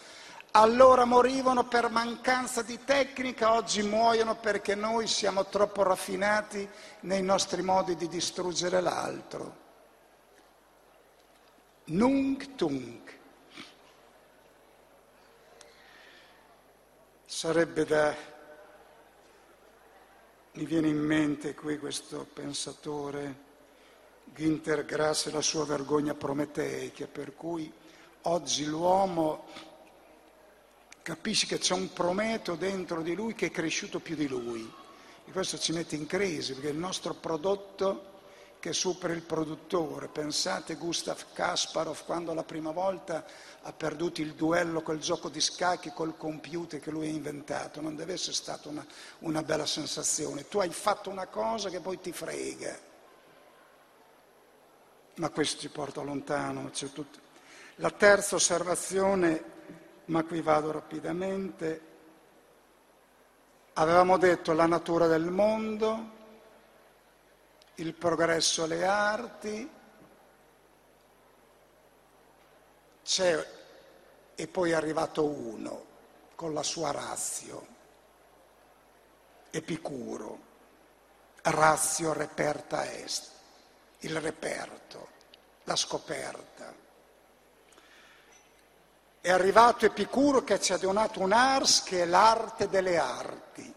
allora 0.59 1.05
morivano 1.05 1.69
per 1.69 1.91
mancanza 1.91 2.63
di 2.63 2.83
tecnica, 2.83 3.53
oggi 3.53 3.83
muoiono 3.83 4.37
perché 4.37 4.75
noi 4.75 5.07
siamo 5.07 5.45
troppo 5.47 5.83
raffinati 5.83 6.67
nei 7.01 7.23
nostri 7.23 7.61
modi 7.61 7.95
di 7.95 8.09
distruggere 8.09 8.81
l'altro. 8.81 9.65
Nunc 11.85 12.55
tung. 12.55 13.01
Sarebbe 17.27 17.85
da... 17.85 18.15
Mi 20.53 20.65
viene 20.65 20.89
in 20.89 20.99
mente 20.99 21.55
qui 21.55 21.79
questo 21.79 22.27
pensatore, 22.33 23.45
Günther 24.25 24.87
Grass 24.87 25.27
e 25.27 25.33
la 25.33 25.43
sua 25.43 25.67
vergogna 25.67 26.15
prometeica, 26.15 27.07
per 27.07 27.35
cui 27.35 27.71
oggi 28.23 28.65
l'uomo 28.65 29.75
capisci 31.07 31.47
che 31.47 31.59
c'è 31.59 31.73
un 31.73 31.93
prometo 31.93 32.57
dentro 32.57 33.01
di 33.01 33.15
lui 33.15 33.33
che 33.33 33.47
è 33.47 33.51
cresciuto 33.53 34.01
più 34.01 34.17
di 34.17 34.27
lui. 34.27 34.69
E 35.25 35.31
questo 35.31 35.57
ci 35.57 35.71
mette 35.71 35.95
in 35.95 36.05
crisi, 36.05 36.53
perché 36.53 36.71
il 36.71 36.77
nostro 36.77 37.15
prodotto 37.15 38.15
che 38.59 38.73
supera 38.73 39.13
il 39.13 39.23
produttore. 39.23 40.09
Pensate 40.09 40.75
Gustav 40.75 41.27
Kasparov 41.33 42.05
quando 42.05 42.35
la 42.35 42.43
prima 42.43 42.73
volta 42.73 43.25
ha 43.63 43.73
perduto 43.73 44.21
il 44.21 44.35
duello 44.35 44.83
col 44.83 44.99
gioco 44.99 45.29
di 45.29 45.41
scacchi 45.41 45.93
col 45.93 46.17
computer 46.17 46.81
che 46.81 46.91
lui 46.91 47.07
ha 47.07 47.11
inventato. 47.11 47.81
Non 47.81 47.95
deve 47.95 48.15
essere 48.15 48.33
stata 48.33 48.69
una, 48.69 48.85
una 49.21 49.45
bella 49.45 49.67
sensazione. 49.67 50.49
Tu 50.49 50.59
hai 50.59 50.71
fatto 50.71 51.09
una 51.09 51.27
cosa 51.29 51.71
che 51.71 51.79
poi 51.79 52.01
ti 52.01 52.11
frega. 52.11 52.77
Ma 55.19 55.31
questo 55.31 55.61
ci 55.61 55.69
porta 55.69 56.03
lontano. 56.03 56.69
La 57.77 57.93
terza 57.93 58.35
osservazione 58.35 59.55
ma 60.07 60.25
qui 60.25 60.41
vado 60.41 60.73
rapidamente. 60.73 61.95
Avevamo 63.75 64.17
detto 64.17 64.53
la 64.53 64.67
natura 64.67 65.07
del 65.07 65.31
mondo, 65.31 66.11
il 67.77 67.93
progresso 67.95 68.63
alle 68.63 68.85
arti, 68.85 69.71
c'è 73.03 73.55
e 74.35 74.47
poi 74.49 74.71
è 74.71 74.75
arrivato 74.75 75.25
uno 75.25 75.85
con 76.35 76.53
la 76.53 76.63
sua 76.63 76.91
razio, 76.91 77.75
Epicuro, 79.51 80.39
razio 81.43 82.13
reperta 82.13 82.91
est, 82.93 83.31
il 84.01 84.21
reperto, 84.21 85.09
la 85.65 85.77
scoperta. 85.77 86.75
È 89.27 89.33
arrivato 89.33 89.87
Epicuro 89.87 90.45
che 90.45 90.61
ci 90.61 90.73
ha 90.73 90.77
donato 90.77 91.19
un'ars 91.19 91.83
che 91.83 92.03
è 92.03 92.05
l'arte 92.05 92.69
delle 92.69 92.97
arti. 92.97 93.75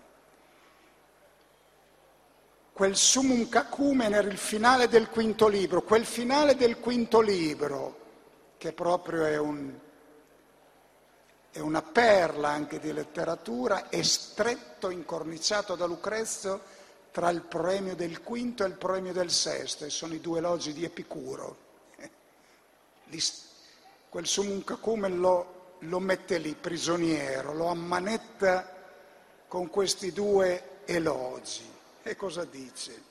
Quel 2.71 2.95
sumum 2.95 3.49
cacumen 3.49 4.13
era 4.13 4.27
il 4.27 4.37
finale 4.37 4.87
del 4.87 5.09
quinto 5.09 5.47
libro, 5.47 5.81
quel 5.81 6.05
finale 6.05 6.55
del 6.55 6.79
quinto 6.79 7.19
libro, 7.19 7.97
che 8.59 8.73
proprio 8.73 9.25
è, 9.25 9.39
un, 9.39 9.73
è 11.49 11.57
una 11.57 11.81
perla 11.81 12.49
anche 12.49 12.77
di 12.77 12.93
letteratura, 12.93 13.89
è 13.89 14.03
stretto, 14.03 14.91
incorniciato 14.91 15.75
da 15.75 15.87
Lucrezio 15.87 16.61
tra 17.09 17.31
il 17.31 17.41
proemio 17.41 17.95
del 17.95 18.21
quinto 18.21 18.63
e 18.63 18.67
il 18.67 18.75
proemio 18.75 19.13
del 19.13 19.31
sesto, 19.31 19.83
e 19.83 19.89
sono 19.89 20.13
i 20.13 20.21
due 20.21 20.37
elogi 20.37 20.73
di 20.73 20.83
Epicuro 20.83 21.57
quel 24.09 24.25
sumum 24.27 24.63
cacumen 24.63 25.19
lo, 25.19 25.75
lo 25.79 25.99
mette 25.99 26.37
lì 26.39 26.55
prigioniero, 26.55 27.53
lo 27.53 27.67
ammanetta 27.67 28.77
con 29.47 29.69
questi 29.69 30.11
due 30.11 30.81
elogi. 30.85 31.67
E 32.01 32.15
cosa 32.15 32.43
dice? 32.45 33.03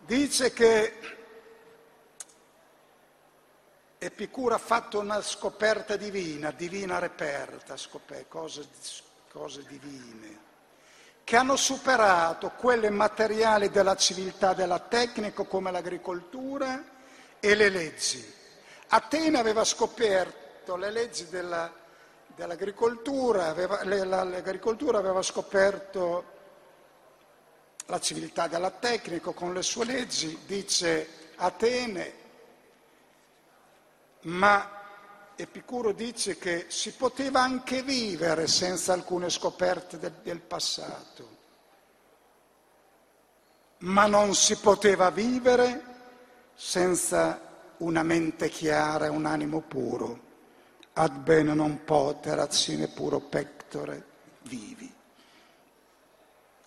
Dice 0.00 0.52
che 0.52 1.16
Epicuro 3.98 4.54
ha 4.54 4.58
fatto 4.58 5.00
una 5.00 5.20
scoperta 5.20 5.96
divina, 5.96 6.52
divina 6.52 6.98
reperta, 6.98 7.76
scopè, 7.76 8.26
cose, 8.28 8.66
cose 9.30 9.64
divine, 9.66 10.46
che 11.24 11.36
hanno 11.36 11.56
superato 11.56 12.50
quelle 12.50 12.90
materiali 12.90 13.70
della 13.70 13.96
civiltà 13.96 14.54
della 14.54 14.78
tecnica 14.78 15.42
come 15.42 15.70
l'agricoltura 15.70 16.82
e 17.40 17.54
le 17.54 17.68
leggi. 17.68 18.36
Atene 18.88 19.38
aveva 19.38 19.64
scoperto 19.64 20.76
le 20.76 20.90
leggi 20.90 21.28
della, 21.28 21.70
dell'agricoltura, 22.34 23.48
aveva, 23.48 23.84
l'agricoltura 23.84 24.98
aveva 24.98 25.20
scoperto 25.22 26.36
la 27.86 28.00
civiltà 28.00 28.46
della 28.46 28.70
tecnica 28.70 29.32
con 29.32 29.52
le 29.52 29.62
sue 29.62 29.84
leggi, 29.84 30.40
dice 30.46 31.32
Atene, 31.36 32.12
ma 34.22 34.76
Epicuro 35.36 35.92
dice 35.92 36.38
che 36.38 36.66
si 36.68 36.92
poteva 36.92 37.40
anche 37.42 37.82
vivere 37.82 38.46
senza 38.46 38.92
alcune 38.92 39.30
scoperte 39.30 39.98
del, 39.98 40.14
del 40.22 40.40
passato, 40.40 41.36
ma 43.78 44.06
non 44.06 44.34
si 44.34 44.56
poteva 44.56 45.10
vivere 45.10 45.84
senza 46.54 47.47
una 47.78 48.02
mente 48.02 48.48
chiara 48.48 49.06
e 49.06 49.10
un 49.10 49.26
animo 49.26 49.60
puro. 49.60 50.26
Ad 50.94 51.16
bene 51.18 51.54
non 51.54 51.84
poter, 51.84 52.52
sine 52.52 52.88
puro 52.88 53.20
pectore 53.20 54.04
vivi. 54.42 54.92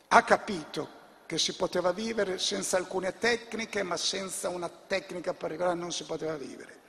Ha 0.07 0.23
capito 0.23 0.99
che 1.25 1.37
si 1.37 1.55
poteva 1.55 1.91
vivere 1.91 2.37
senza 2.37 2.77
alcune 2.77 3.17
tecniche, 3.17 3.83
ma 3.83 3.97
senza 3.97 4.49
una 4.49 4.69
tecnica 4.69 5.33
particolare 5.33 5.77
non 5.77 5.91
si 5.91 6.03
poteva 6.03 6.35
vivere. 6.35 6.79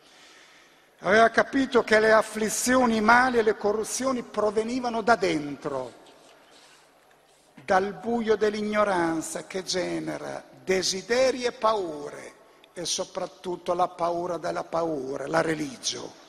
Aveva 1.01 1.31
capito 1.31 1.83
che 1.83 1.99
le 1.99 2.13
afflizioni, 2.13 2.97
i 2.97 3.01
mali 3.01 3.39
e 3.39 3.43
le 3.43 3.57
corruzioni 3.57 4.23
provenivano 4.23 5.03
da 5.03 5.17
dentro, 5.17 5.93
dal 7.65 7.93
buio 7.95 8.37
dell'ignoranza 8.37 9.47
che 9.47 9.65
genera 9.65 10.45
desideri 10.65 11.45
e 11.45 11.53
paure 11.53 12.35
e 12.75 12.85
soprattutto 12.85 13.75
la 13.75 13.89
paura 13.89 14.39
della 14.39 14.65
paura, 14.65 15.27
la 15.27 15.41
religio. 15.41 16.21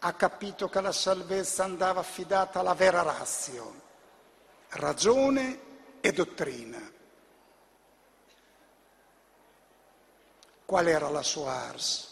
Ha 0.00 0.12
capito 0.14 0.68
che 0.68 0.80
la 0.80 0.92
salvezza 0.92 1.64
andava 1.64 2.00
affidata 2.00 2.60
alla 2.60 2.74
vera 2.74 3.02
razio, 3.02 3.80
ragione 4.70 5.60
e 6.00 6.12
dottrina. 6.12 6.90
Qual 10.64 10.86
era 10.88 11.08
la 11.08 11.22
sua 11.22 11.52
ars? 11.52 12.10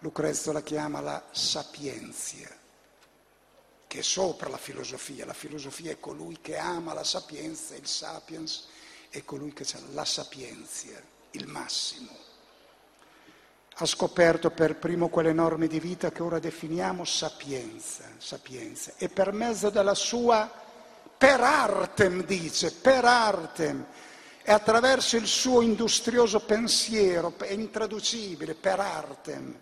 Lucrezio 0.00 0.52
la 0.52 0.62
chiama 0.62 1.00
la 1.00 1.22
sapienzia, 1.30 2.48
che 3.86 3.98
è 3.98 4.02
sopra 4.02 4.48
la 4.48 4.56
filosofia. 4.56 5.26
La 5.26 5.34
filosofia 5.34 5.92
è 5.92 6.00
colui 6.00 6.40
che 6.40 6.56
ama 6.56 6.94
la 6.94 7.04
sapienza, 7.04 7.74
il 7.74 7.86
sapiens 7.86 8.66
è 9.10 9.24
colui 9.24 9.52
che 9.52 9.64
ha 9.74 9.80
la 9.92 10.04
sapienzia, 10.04 11.00
il 11.32 11.46
massimo. 11.46 12.16
Ha 13.80 13.86
scoperto 13.86 14.50
per 14.50 14.76
primo 14.76 15.08
quelle 15.08 15.32
norme 15.32 15.68
di 15.68 15.78
vita 15.78 16.10
che 16.10 16.22
ora 16.22 16.38
definiamo 16.38 17.04
sapienza, 17.04 18.04
sapienza. 18.18 18.92
E 18.96 19.08
per 19.08 19.32
mezzo 19.32 19.70
della 19.70 19.94
sua 19.94 20.66
per 21.18 21.40
artem, 21.40 22.24
dice, 22.24 22.72
per 22.72 23.04
artem, 23.04 23.84
e 24.42 24.52
attraverso 24.52 25.16
il 25.16 25.26
suo 25.26 25.62
industrioso 25.62 26.40
pensiero, 26.40 27.34
è 27.38 27.52
intraducibile, 27.52 28.54
per 28.54 28.78
artem, 28.78 29.58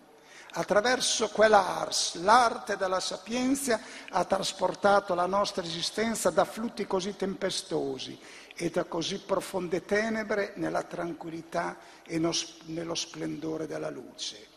attraverso 0.51 1.29
quell'ars, 1.29 2.15
l'arte 2.21 2.77
della 2.77 2.99
sapienza, 2.99 3.79
ha 4.09 4.23
trasportato 4.23 5.15
la 5.15 5.25
nostra 5.25 5.63
esistenza 5.63 6.29
da 6.29 6.45
flutti 6.45 6.85
così 6.85 7.15
tempestosi 7.15 8.17
e 8.57 8.69
da 8.69 8.83
così 8.83 9.19
profonde 9.19 9.85
tenebre 9.85 10.53
nella 10.55 10.83
tranquillità 10.83 11.77
e 12.03 12.19
nello 12.65 12.95
splendore 12.95 13.67
della 13.67 13.89
luce. 13.89 14.47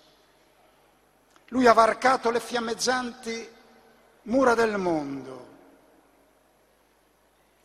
Lui 1.49 1.67
ha 1.67 1.73
varcato 1.73 2.31
le 2.31 2.41
fiammeggianti 2.41 3.49
mura 4.23 4.55
del 4.55 4.79
mondo 4.79 5.51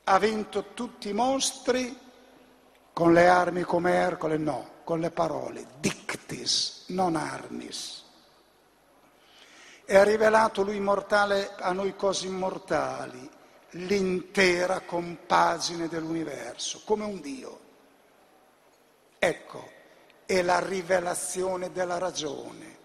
ha 0.08 0.20
vinto 0.20 0.74
tutti 0.74 1.10
i 1.10 1.14
mostri 1.14 1.98
con 2.94 3.14
le 3.14 3.28
armi 3.28 3.64
come 3.64 3.94
Ercole, 3.94 4.38
no, 4.38 4.70
con 4.84 5.00
le 5.00 5.12
parole, 5.12 5.68
dictis, 5.80 6.86
non 6.88 7.16
armis. 7.16 8.04
E 9.84 9.98
ha 9.98 10.04
rivelato 10.04 10.64
lui 10.64 10.76
immortale 10.76 11.56
a 11.58 11.72
noi 11.72 11.96
cose 11.96 12.28
immortali, 12.28 13.30
l'intera 13.78 14.82
compagine 14.82 15.88
dell'universo, 15.88 16.82
come 16.86 17.05
un 17.05 17.21
Dio. 17.21 17.59
Ecco, 19.17 19.71
è 20.26 20.41
la 20.41 20.59
rivelazione 20.59 21.71
della 21.71 21.97
ragione 21.97 22.76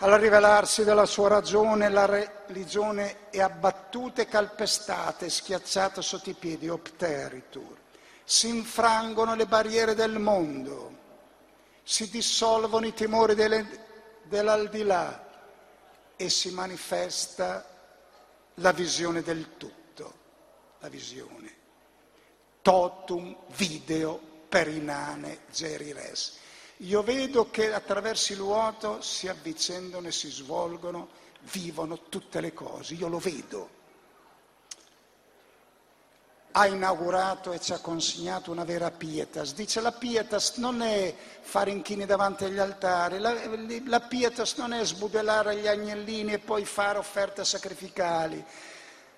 al 0.00 0.12
rivelarsi 0.12 0.84
della 0.84 1.06
sua 1.06 1.26
ragione, 1.26 1.88
la 1.88 2.06
religione 2.06 3.30
è 3.30 3.40
abbattuta 3.40 4.22
e 4.22 4.28
calpestata 4.28 5.24
e 5.24 5.30
schiacciata 5.30 6.00
sotto 6.00 6.30
i 6.30 6.34
piedi, 6.34 6.68
opteritur. 6.68 7.76
Si 8.22 8.46
infrangono 8.46 9.34
le 9.34 9.46
barriere 9.46 9.96
del 9.96 10.20
mondo, 10.20 10.96
si 11.82 12.08
dissolvono 12.10 12.86
i 12.86 12.94
timori 12.94 13.34
delle, 13.34 13.66
dell'aldilà 14.22 15.26
e 16.14 16.30
si 16.30 16.52
manifesta 16.52 17.64
la 18.58 18.72
visione 18.72 19.22
del 19.22 19.56
tutto, 19.56 20.14
la 20.80 20.88
visione. 20.88 21.56
Totum 22.62 23.36
video 23.56 24.20
perinane 24.48 25.40
gerires 25.50 26.38
io 26.82 27.02
vedo 27.02 27.50
che 27.50 27.72
attraverso 27.72 28.32
il 28.32 28.38
vuoto 28.38 29.02
si 29.02 29.26
avvicendano 29.26 30.06
e 30.06 30.12
si 30.12 30.30
svolgono, 30.30 31.08
vivono 31.50 32.02
tutte 32.08 32.40
le 32.40 32.52
cose, 32.52 32.94
io 32.94 33.08
lo 33.08 33.18
vedo. 33.18 33.77
Ha 36.52 36.66
inaugurato 36.66 37.52
e 37.52 37.60
ci 37.60 37.72
ha 37.72 37.78
consegnato 37.78 38.50
una 38.50 38.64
vera 38.64 38.90
pietas. 38.90 39.54
Dice 39.54 39.80
la 39.80 39.92
pietas 39.92 40.56
non 40.56 40.82
è 40.82 41.14
fare 41.40 41.70
inchini 41.70 42.06
davanti 42.06 42.44
agli 42.44 42.58
altari, 42.58 43.18
la, 43.18 43.34
la 43.84 44.00
pietas 44.00 44.56
non 44.56 44.72
è 44.72 44.84
sbudellare 44.84 45.56
gli 45.56 45.68
agnellini 45.68 46.32
e 46.32 46.38
poi 46.38 46.64
fare 46.64 46.98
offerte 46.98 47.44
sacrificali. 47.44 48.44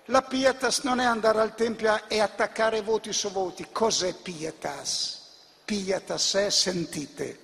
La 0.07 0.23
pietas 0.23 0.81
non 0.81 0.99
è 0.99 1.05
andare 1.05 1.41
al 1.41 1.55
tempio 1.55 2.09
e 2.09 2.21
attaccare 2.21 2.83
voti 2.83 3.13
su 3.13 3.31
voti. 3.31 3.69
Cos'è 3.71 4.13
pietas? 4.15 5.19
Pietas 5.65 6.35
è, 6.35 6.51
sentite, 6.51 7.39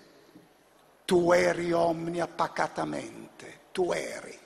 tu 1.04 1.30
eri 1.30 1.72
omnia 1.72 2.26
pacatamente, 2.26 3.60
tu 3.70 3.92
eri. 3.92 4.36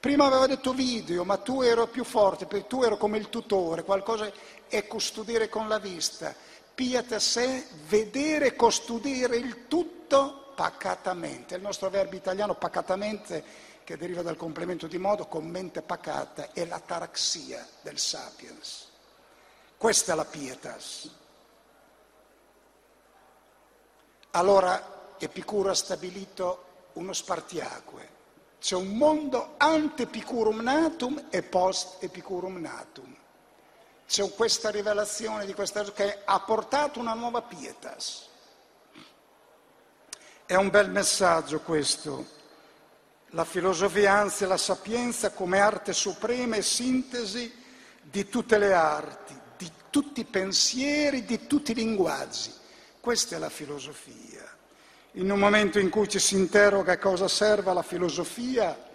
Prima 0.00 0.26
aveva 0.26 0.48
detto 0.48 0.72
video, 0.72 1.22
ma 1.22 1.36
tu 1.36 1.62
ero 1.62 1.86
più 1.86 2.02
forte, 2.02 2.48
tu 2.66 2.82
ero 2.82 2.96
come 2.96 3.18
il 3.18 3.28
tutore, 3.28 3.84
qualcosa 3.84 4.28
è 4.72 4.86
custodire 4.86 5.50
con 5.50 5.68
la 5.68 5.78
vista. 5.78 6.34
Piate 6.74 7.20
sé, 7.20 7.66
vedere, 7.88 8.56
custodire 8.56 9.36
il 9.36 9.68
tutto 9.68 10.54
pacatamente. 10.56 11.56
Il 11.56 11.60
nostro 11.60 11.90
verbo 11.90 12.16
italiano 12.16 12.54
pacatamente, 12.54 13.44
che 13.84 13.98
deriva 13.98 14.22
dal 14.22 14.38
complemento 14.38 14.86
di 14.86 14.96
modo, 14.96 15.26
con 15.26 15.46
mente 15.46 15.82
pacata, 15.82 16.52
è 16.52 16.64
l'ataraxia 16.64 17.68
del 17.82 17.98
sapiens. 17.98 18.88
Questa 19.76 20.14
è 20.14 20.16
la 20.16 20.24
pietas. 20.24 21.10
Allora 24.30 25.16
Epicuro 25.18 25.68
ha 25.68 25.74
stabilito 25.74 26.64
uno 26.94 27.12
spartiacque. 27.12 28.08
C'è 28.58 28.74
un 28.74 28.96
mondo 28.96 29.54
ante 29.58 30.04
Epicurum 30.04 30.60
natum 30.60 31.26
e 31.28 31.42
post 31.42 32.02
Epicurum 32.02 32.56
natum. 32.58 33.11
C'è 34.12 34.30
questa 34.34 34.68
rivelazione 34.68 35.46
di 35.46 35.54
questa 35.54 35.82
che 35.84 36.18
ha 36.22 36.38
portato 36.40 37.00
una 37.00 37.14
nuova 37.14 37.40
pietas. 37.40 38.28
È 40.44 40.54
un 40.54 40.68
bel 40.68 40.90
messaggio 40.90 41.60
questo. 41.60 42.26
La 43.28 43.46
filosofia, 43.46 44.12
anzi 44.12 44.44
la 44.44 44.58
sapienza 44.58 45.30
come 45.30 45.60
arte 45.60 45.94
suprema 45.94 46.56
e 46.56 46.62
sintesi 46.62 47.50
di 48.02 48.28
tutte 48.28 48.58
le 48.58 48.74
arti, 48.74 49.34
di 49.56 49.72
tutti 49.88 50.20
i 50.20 50.24
pensieri, 50.26 51.24
di 51.24 51.46
tutti 51.46 51.70
i 51.70 51.74
linguaggi. 51.74 52.52
Questa 53.00 53.36
è 53.36 53.38
la 53.38 53.48
filosofia 53.48 54.46
in 55.12 55.30
un 55.30 55.38
momento 55.38 55.78
in 55.78 55.88
cui 55.88 56.06
ci 56.06 56.18
si 56.18 56.34
interroga 56.34 56.92
a 56.92 56.98
cosa 56.98 57.28
serva 57.28 57.72
la 57.72 57.82
filosofia 57.82 58.90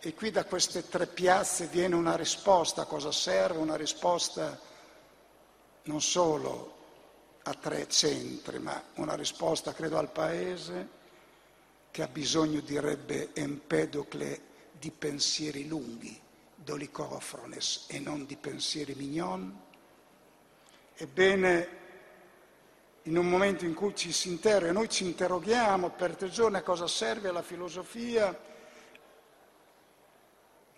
e 0.00 0.14
qui 0.14 0.30
da 0.30 0.44
queste 0.44 0.88
tre 0.88 1.06
piazze 1.06 1.66
viene 1.66 1.94
una 1.94 2.16
risposta. 2.16 2.82
A 2.82 2.86
cosa 2.86 3.10
serve, 3.12 3.58
una 3.58 3.76
risposta 3.76 4.58
non 5.84 6.00
solo 6.00 6.76
a 7.42 7.54
tre 7.54 7.88
centri, 7.88 8.58
ma 8.58 8.80
una 8.94 9.14
risposta 9.14 9.72
credo 9.72 9.98
al 9.98 10.10
Paese 10.10 10.96
che 11.90 12.02
ha 12.02 12.08
bisogno, 12.08 12.60
direbbe 12.60 13.30
Empedocle, 13.34 14.46
di 14.78 14.90
pensieri 14.92 15.66
lunghi, 15.66 16.20
dolicofrones 16.54 17.86
e 17.88 17.98
non 17.98 18.26
di 18.26 18.36
pensieri 18.36 18.94
mignon. 18.94 19.60
Ebbene, 20.94 21.68
in 23.04 23.16
un 23.16 23.28
momento 23.28 23.64
in 23.64 23.74
cui 23.74 23.96
ci 23.96 24.12
si 24.12 24.28
interroga, 24.28 24.70
noi 24.70 24.88
ci 24.88 25.04
interroghiamo 25.04 25.90
per 25.90 26.14
tre 26.14 26.28
giorni 26.28 26.58
a 26.58 26.62
cosa 26.62 26.86
serve 26.86 27.32
la 27.32 27.42
filosofia, 27.42 28.38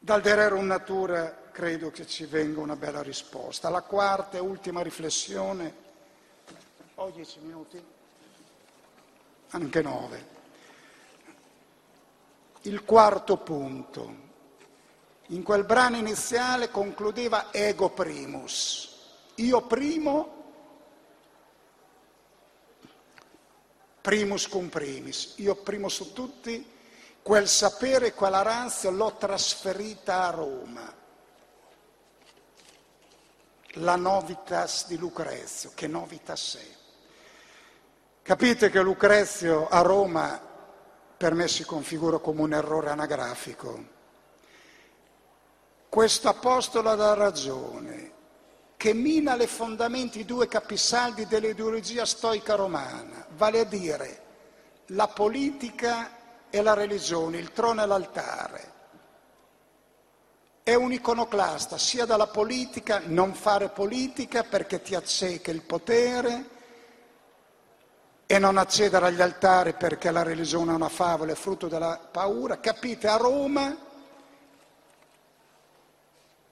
dal 0.02 0.22
Dererum 0.22 0.64
Natura 0.64 1.50
credo 1.52 1.90
che 1.90 2.06
ci 2.06 2.24
venga 2.24 2.60
una 2.60 2.74
bella 2.74 3.02
risposta. 3.02 3.68
La 3.68 3.82
quarta 3.82 4.38
e 4.38 4.40
ultima 4.40 4.82
riflessione, 4.82 5.74
ho 6.94 7.10
dieci 7.10 7.38
minuti, 7.40 7.82
anche 9.50 9.82
nove. 9.82 10.38
Il 12.62 12.84
quarto 12.84 13.36
punto. 13.36 14.28
In 15.28 15.42
quel 15.42 15.64
brano 15.64 15.96
iniziale 15.96 16.70
concludeva 16.70 17.52
ego 17.52 17.90
primus. 17.90 18.88
Io 19.36 19.62
primo 19.62 20.38
primus 24.00 24.48
cum 24.48 24.68
primis, 24.68 25.34
io 25.36 25.54
primo 25.56 25.88
su 25.88 26.12
tutti, 26.12 26.69
quel 27.22 27.48
sapere 27.48 28.14
quella 28.14 28.42
razza 28.42 28.90
l'ho 28.90 29.14
trasferita 29.16 30.26
a 30.26 30.30
Roma. 30.30 30.94
La 33.74 33.96
novitas 33.96 34.86
di 34.86 34.96
Lucrezio, 34.96 35.72
che 35.74 35.86
novitas 35.86 36.56
è? 36.56 36.78
Capite 38.22 38.70
che 38.70 38.80
Lucrezio 38.80 39.68
a 39.68 39.80
Roma 39.80 40.40
per 41.16 41.34
me 41.34 41.48
si 41.48 41.64
configura 41.64 42.18
come 42.18 42.40
un 42.40 42.54
errore 42.54 42.90
anagrafico. 42.90 43.84
Questo 45.88 46.28
apostolo 46.28 46.94
dà 46.94 47.14
ragione, 47.14 48.12
che 48.76 48.94
mina 48.94 49.34
le 49.34 49.46
fondamenti 49.46 50.24
due 50.24 50.48
capisaldi 50.48 51.26
dell'ideologia 51.26 52.06
stoica 52.06 52.54
romana, 52.54 53.26
vale 53.36 53.60
a 53.60 53.64
dire 53.64 54.22
la 54.86 55.08
politica 55.08 56.19
e 56.50 56.62
la 56.62 56.74
religione, 56.74 57.38
il 57.38 57.52
trono 57.52 57.82
e 57.82 57.86
l'altare. 57.86 58.72
È 60.62 60.74
un 60.74 60.92
iconoclasta 60.92 61.78
sia 61.78 62.04
dalla 62.04 62.26
politica, 62.26 63.00
non 63.04 63.34
fare 63.34 63.68
politica 63.68 64.42
perché 64.42 64.82
ti 64.82 64.94
acceca 64.94 65.50
il 65.50 65.62
potere 65.62 66.58
e 68.26 68.38
non 68.38 68.58
accedere 68.58 69.06
agli 69.06 69.20
altari 69.20 69.72
perché 69.72 70.10
la 70.10 70.22
religione 70.22 70.72
è 70.72 70.74
una 70.74 70.88
favola, 70.88 71.32
è 71.32 71.34
frutto 71.34 71.66
della 71.66 71.98
paura. 71.98 72.60
Capite, 72.60 73.08
a 73.08 73.16
Roma 73.16 73.76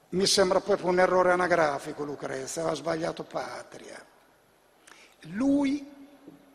mi 0.09 0.25
sembra 0.25 0.59
proprio 0.59 0.89
un 0.89 0.99
errore 0.99 1.31
anagrafico 1.31 2.03
Lucrezia, 2.03 2.61
aveva 2.61 2.75
sbagliato 2.75 3.23
patria. 3.23 4.03
Lui 5.33 5.97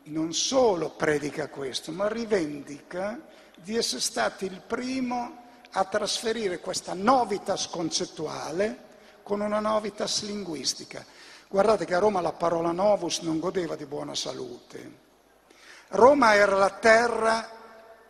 non 0.03 0.33
solo 0.33 0.89
predica 0.91 1.47
questo, 1.47 1.91
ma 1.91 2.07
rivendica 2.07 3.19
di 3.65 3.75
essere 3.75 3.99
stato 3.99 4.45
il 4.45 4.61
primo 4.61 5.41
a 5.71 5.85
trasferire 5.85 6.59
questa 6.59 6.93
novitas 6.93 7.67
concettuale 7.67 8.83
con 9.23 9.41
una 9.41 9.59
novitas 9.59 10.21
linguistica. 10.21 11.03
Guardate 11.47 11.83
che 11.85 11.95
a 11.95 11.99
Roma 11.99 12.21
la 12.21 12.31
parola 12.31 12.71
novus 12.71 13.21
non 13.21 13.39
godeva 13.39 13.75
di 13.75 13.87
buona 13.87 14.13
salute. 14.13 15.03
Roma 15.87 16.35
era 16.35 16.55
la 16.55 16.69
terra 16.69 17.49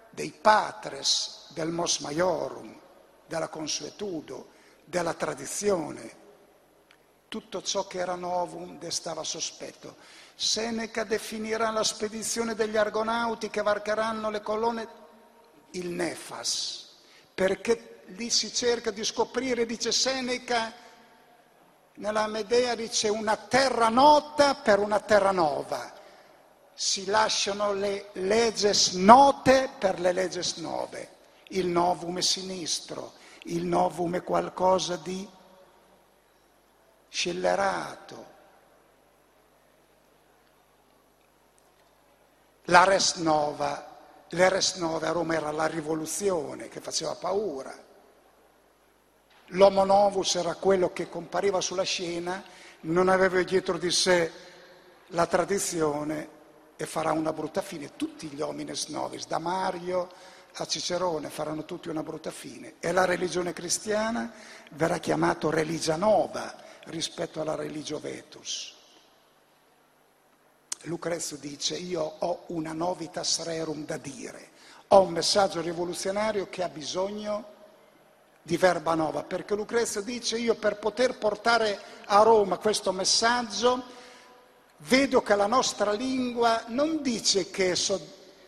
dei 0.09 0.31
patres, 0.31 1.47
del 1.53 1.69
mos 1.69 1.99
maiorum, 1.99 2.77
della 3.25 3.47
consuetudo, 3.47 4.49
della 4.83 5.13
tradizione. 5.13 6.23
Tutto 7.29 7.61
ciò 7.61 7.87
che 7.87 7.99
era 7.99 8.15
novum 8.15 8.77
destava 8.77 9.23
sospetto. 9.23 9.95
Seneca 10.35 11.05
definirà 11.05 11.71
la 11.71 11.83
spedizione 11.83 12.55
degli 12.55 12.75
argonauti 12.75 13.49
che 13.49 13.61
varcheranno 13.61 14.29
le 14.29 14.41
colonne 14.41 15.03
il 15.77 15.89
nefas, 15.89 16.89
perché 17.33 18.03
lì 18.07 18.29
si 18.29 18.53
cerca 18.53 18.91
di 18.91 19.03
scoprire, 19.03 19.65
dice 19.65 19.91
Seneca, 19.91 20.73
nella 21.95 22.27
Medea 22.27 22.75
dice 22.75 23.09
una 23.09 23.37
terra 23.37 23.89
nota 23.89 24.55
per 24.55 24.79
una 24.79 24.99
terra 24.99 25.31
nuova. 25.31 25.93
Si 26.73 27.05
lasciano 27.05 27.71
le 27.73 28.09
legges 28.13 28.91
note 28.93 29.69
per 29.79 29.99
le 29.99 30.11
legges 30.11 30.55
nuove. 30.57 31.13
Il 31.49 31.67
novum 31.67 32.17
è 32.17 32.21
sinistro, 32.21 33.13
il 33.43 33.63
novum 33.63 34.15
è 34.15 34.23
qualcosa 34.23 34.97
di 34.97 35.27
scellerato. 37.07 38.33
La 42.65 42.83
res 42.83 43.15
nova, 43.15 43.94
le 44.29 44.49
res 44.49 44.75
nove 44.75 45.07
a 45.07 45.11
Roma 45.11 45.35
era 45.35 45.51
la 45.51 45.67
rivoluzione 45.67 46.67
che 46.67 46.81
faceva 46.81 47.15
paura. 47.15 47.73
L'homo 49.49 49.83
novus 49.85 50.35
era 50.35 50.55
quello 50.55 50.91
che 50.91 51.07
compariva 51.09 51.61
sulla 51.61 51.83
scena, 51.83 52.43
non 52.81 53.09
aveva 53.09 53.41
dietro 53.43 53.77
di 53.77 53.91
sé 53.91 54.31
la 55.09 55.27
tradizione 55.27 56.29
e 56.75 56.85
farà 56.85 57.11
una 57.11 57.31
brutta 57.31 57.61
fine. 57.61 57.95
Tutti 57.95 58.27
gli 58.27 58.41
homines 58.41 58.87
novis, 58.87 59.27
da 59.27 59.37
Mario 59.37 60.09
a 60.57 60.65
Cicerone 60.65 61.29
faranno 61.29 61.65
tutti 61.65 61.89
una 61.89 62.01
brutta 62.01 62.31
fine 62.31 62.75
e 62.79 62.91
la 62.91 63.05
religione 63.05 63.53
cristiana 63.53 64.31
verrà 64.71 64.99
chiamata 64.99 65.49
religia 65.49 65.95
nova 65.97 66.55
rispetto 66.85 67.41
alla 67.41 67.55
religio 67.55 67.99
vetus. 67.99 68.74
Lucrezio 70.85 71.37
dice 71.37 71.75
io 71.75 72.01
ho 72.19 72.43
una 72.47 72.73
novitas 72.73 73.43
rerum 73.43 73.85
da 73.85 73.97
dire, 73.97 74.49
ho 74.89 75.01
un 75.01 75.11
messaggio 75.11 75.61
rivoluzionario 75.61 76.47
che 76.49 76.63
ha 76.63 76.69
bisogno 76.69 77.53
di 78.41 78.57
verba 78.57 78.93
nova, 78.93 79.23
perché 79.23 79.55
Lucrezio 79.55 80.01
dice 80.01 80.37
io 80.37 80.55
per 80.55 80.77
poter 80.77 81.17
portare 81.17 81.79
a 82.05 82.21
Roma 82.21 82.57
questo 82.57 82.91
messaggio 82.91 83.83
vedo 84.77 85.21
che 85.21 85.35
la 85.35 85.47
nostra 85.47 85.91
lingua 85.91 86.63
non 86.67 87.01
dice 87.01 87.49
che 87.49 87.75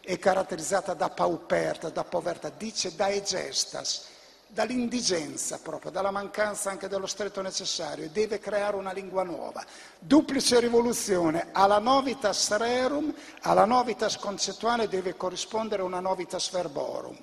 è 0.02 0.20
caratterizzata 0.20 0.94
da 0.94 1.10
pauperta, 1.10 1.90
da 1.90 2.04
povertà, 2.04 2.50
dice 2.50 2.96
da 2.96 3.10
egestas, 3.10 4.06
dall'indigenza 4.48 5.60
proprio, 5.60 5.92
dalla 5.92 6.12
mancanza 6.12 6.70
anche 6.70 6.88
dello 6.88 7.06
stretto 7.06 7.42
necessario 7.42 8.06
e 8.06 8.10
deve 8.10 8.40
creare 8.40 8.76
una 8.76 8.92
lingua 8.92 9.24
nuova. 9.24 9.64
Duplice 10.00 10.60
rivoluzione, 10.60 11.50
alla 11.52 11.80
novitas 11.80 12.56
rerum, 12.56 13.14
alla 13.42 13.66
novitas 13.66 14.18
concettuale 14.18 14.88
deve 14.88 15.16
corrispondere 15.16 15.82
una 15.82 16.00
novitas 16.00 16.50
verborum. 16.52 17.18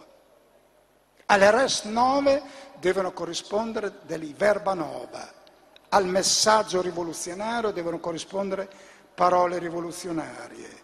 Alle 1.26 1.50
res 1.50 1.84
nove 1.84 2.42
devono 2.78 3.12
corrispondere 3.12 4.00
delle 4.02 4.32
verba 4.36 4.74
nova. 4.74 5.32
Al 5.88 6.06
messaggio 6.06 6.82
rivoluzionario 6.82 7.70
devono 7.70 7.98
corrispondere 7.98 8.68
parole 9.14 9.58
rivoluzionarie. 9.58 10.82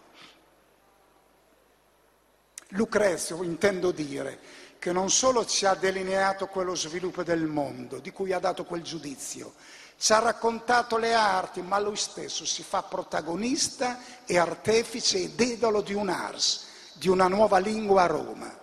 Lucrezio, 2.69 3.43
intendo 3.43 3.91
dire, 3.91 4.39
che 4.81 4.91
non 4.91 5.11
solo 5.11 5.45
ci 5.45 5.67
ha 5.67 5.75
delineato 5.75 6.47
quello 6.47 6.73
sviluppo 6.73 7.21
del 7.21 7.45
mondo, 7.45 7.99
di 7.99 8.11
cui 8.11 8.33
ha 8.33 8.39
dato 8.39 8.65
quel 8.65 8.81
giudizio, 8.81 9.53
ci 9.95 10.11
ha 10.11 10.17
raccontato 10.17 10.97
le 10.97 11.13
arti, 11.13 11.61
ma 11.61 11.77
lui 11.77 11.95
stesso 11.95 12.47
si 12.47 12.63
fa 12.63 12.81
protagonista 12.81 13.99
e 14.25 14.39
artefice 14.39 15.19
ed 15.19 15.39
idolo 15.39 15.81
di 15.81 15.93
un 15.93 16.09
ars, 16.09 16.65
di 16.93 17.09
una 17.09 17.27
nuova 17.27 17.59
lingua 17.59 18.01
a 18.01 18.07
Roma. 18.07 18.57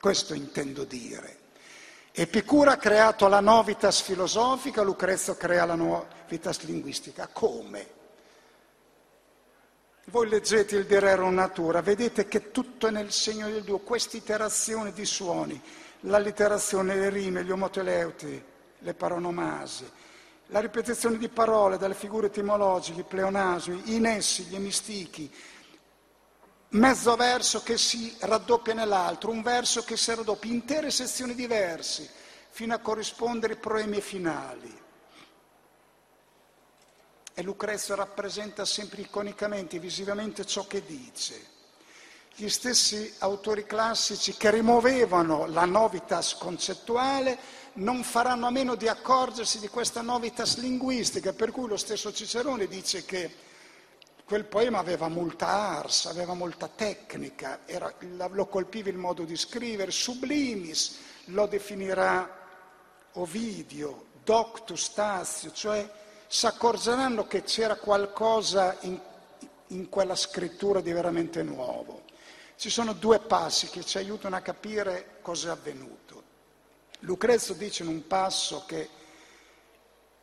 Questo 0.00 0.32
intendo 0.32 0.84
dire. 0.84 1.38
Epicuro 2.10 2.70
ha 2.70 2.76
creato 2.76 3.28
la 3.28 3.40
novitas 3.40 4.00
filosofica, 4.00 4.80
Lucrezio 4.80 5.36
crea 5.36 5.66
la 5.66 5.74
novitas 5.74 6.62
linguistica. 6.62 7.28
Come? 7.30 7.96
Voi 10.10 10.26
leggete 10.26 10.74
il 10.74 10.86
Guerrero 10.86 11.28
Natura, 11.30 11.82
vedete 11.82 12.28
che 12.28 12.50
tutto 12.50 12.86
è 12.86 12.90
nel 12.90 13.12
segno 13.12 13.46
del 13.50 13.62
Dio, 13.62 13.76
questa 13.80 14.16
iterazione 14.16 14.90
di 14.94 15.04
suoni, 15.04 15.60
l'allitterazione, 16.00 16.94
le 16.94 17.10
rime, 17.10 17.44
gli 17.44 17.50
omoteleuti, 17.50 18.42
le 18.78 18.94
paronomasi, 18.94 19.86
la 20.46 20.60
ripetizione 20.60 21.18
di 21.18 21.28
parole 21.28 21.76
dalle 21.76 21.92
figure 21.92 22.28
etimologiche, 22.28 23.00
i 23.00 23.04
pleonasmi, 23.04 23.82
i 23.94 23.98
nessi, 23.98 24.44
gli 24.44 24.54
emistichi, 24.54 25.30
mezzo 26.70 27.14
verso 27.14 27.62
che 27.62 27.76
si 27.76 28.16
raddoppia 28.20 28.72
nell'altro, 28.72 29.30
un 29.30 29.42
verso 29.42 29.84
che 29.84 29.98
si 29.98 30.14
raddoppia, 30.14 30.50
intere 30.50 30.90
sezioni 30.90 31.34
diverse, 31.34 32.08
fino 32.48 32.72
a 32.72 32.78
corrispondere 32.78 33.52
ai 33.52 33.58
proemi 33.58 34.00
finali. 34.00 34.86
E 37.38 37.42
Lucrezio 37.44 37.94
rappresenta 37.94 38.64
sempre 38.64 39.02
iconicamente, 39.02 39.78
visivamente 39.78 40.44
ciò 40.44 40.66
che 40.66 40.84
dice. 40.84 41.40
Gli 42.34 42.48
stessi 42.48 43.14
autori 43.18 43.64
classici 43.64 44.34
che 44.36 44.50
rimuovevano 44.50 45.46
la 45.46 45.64
novitas 45.64 46.34
concettuale 46.34 47.38
non 47.74 48.02
faranno 48.02 48.48
a 48.48 48.50
meno 48.50 48.74
di 48.74 48.88
accorgersi 48.88 49.60
di 49.60 49.68
questa 49.68 50.02
novitas 50.02 50.56
linguistica, 50.56 51.32
per 51.32 51.52
cui 51.52 51.68
lo 51.68 51.76
stesso 51.76 52.12
Cicerone 52.12 52.66
dice 52.66 53.04
che 53.04 53.32
Quel 54.24 54.44
poema 54.44 54.78
aveva 54.78 55.06
molta 55.06 55.46
ars, 55.46 56.06
aveva 56.06 56.34
molta 56.34 56.68
tecnica, 56.68 57.60
era, 57.66 57.94
lo 58.30 58.46
colpiva 58.46 58.90
il 58.90 58.98
modo 58.98 59.22
di 59.24 59.36
scrivere, 59.36 59.92
sublimis, 59.92 60.98
lo 61.26 61.46
definirà 61.46 62.36
Ovidio, 63.12 64.06
doctus 64.24 64.92
Tazio, 64.92 65.50
cioè 65.52 65.88
si 66.28 66.46
accorgeranno 66.46 67.26
che 67.26 67.42
c'era 67.42 67.74
qualcosa 67.76 68.76
in, 68.82 69.00
in 69.68 69.88
quella 69.88 70.14
scrittura 70.14 70.80
di 70.80 70.92
veramente 70.92 71.42
nuovo. 71.42 72.04
Ci 72.56 72.70
sono 72.70 72.92
due 72.92 73.18
passi 73.18 73.68
che 73.68 73.84
ci 73.84 73.98
aiutano 73.98 74.36
a 74.36 74.40
capire 74.40 75.18
cosa 75.22 75.48
è 75.48 75.52
avvenuto. 75.52 76.22
Lucrezio 77.00 77.54
dice 77.54 77.82
in 77.82 77.88
un 77.88 78.06
passo 78.06 78.64
che 78.66 78.88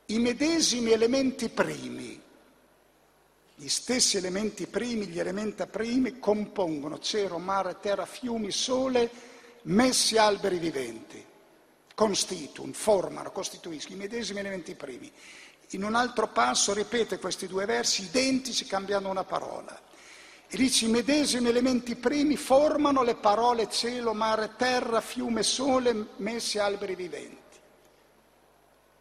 i 0.06 0.20
medesimi 0.20 0.92
elementi 0.92 1.50
primi 1.50 2.22
gli 3.58 3.70
stessi 3.70 4.18
elementi 4.18 4.68
primi, 4.68 5.08
gli 5.08 5.20
elementi 5.20 5.66
primi 5.66 6.20
compongono 6.20 7.00
cielo, 7.00 7.38
mare, 7.38 7.78
terra, 7.80 8.06
fiumi, 8.06 8.52
sole, 8.52 9.10
messi 9.64 10.18
alberi 10.18 10.58
viventi. 10.58 11.24
Constitun, 11.96 12.74
formano, 12.74 13.32
costituiscono 13.32 13.96
i 13.96 14.00
medesimi 14.00 14.40
elementi 14.40 14.76
primi. 14.76 15.10
In 15.76 15.84
un 15.84 15.94
altro 15.94 16.28
passo 16.28 16.74
ripete 16.74 17.20
questi 17.20 17.48
due 17.48 17.66
versi 17.66 18.04
identici 18.04 18.66
cambiando 18.66 19.10
una 19.10 19.26
parola. 19.26 19.78
E 20.48 20.56
dice 20.56 20.86
i 20.86 20.90
medesimi 20.90 21.50
elementi 21.50 21.96
primi 21.96 22.38
formano 22.38 23.04
le 23.04 23.16
parole 23.16 23.70
cielo, 23.70 24.14
mare, 24.14 24.54
terra, 24.56 25.02
fiume, 25.02 25.44
sole, 25.44 26.08
messi 26.18 26.60
alberi 26.60 26.96
viventi 26.96 27.44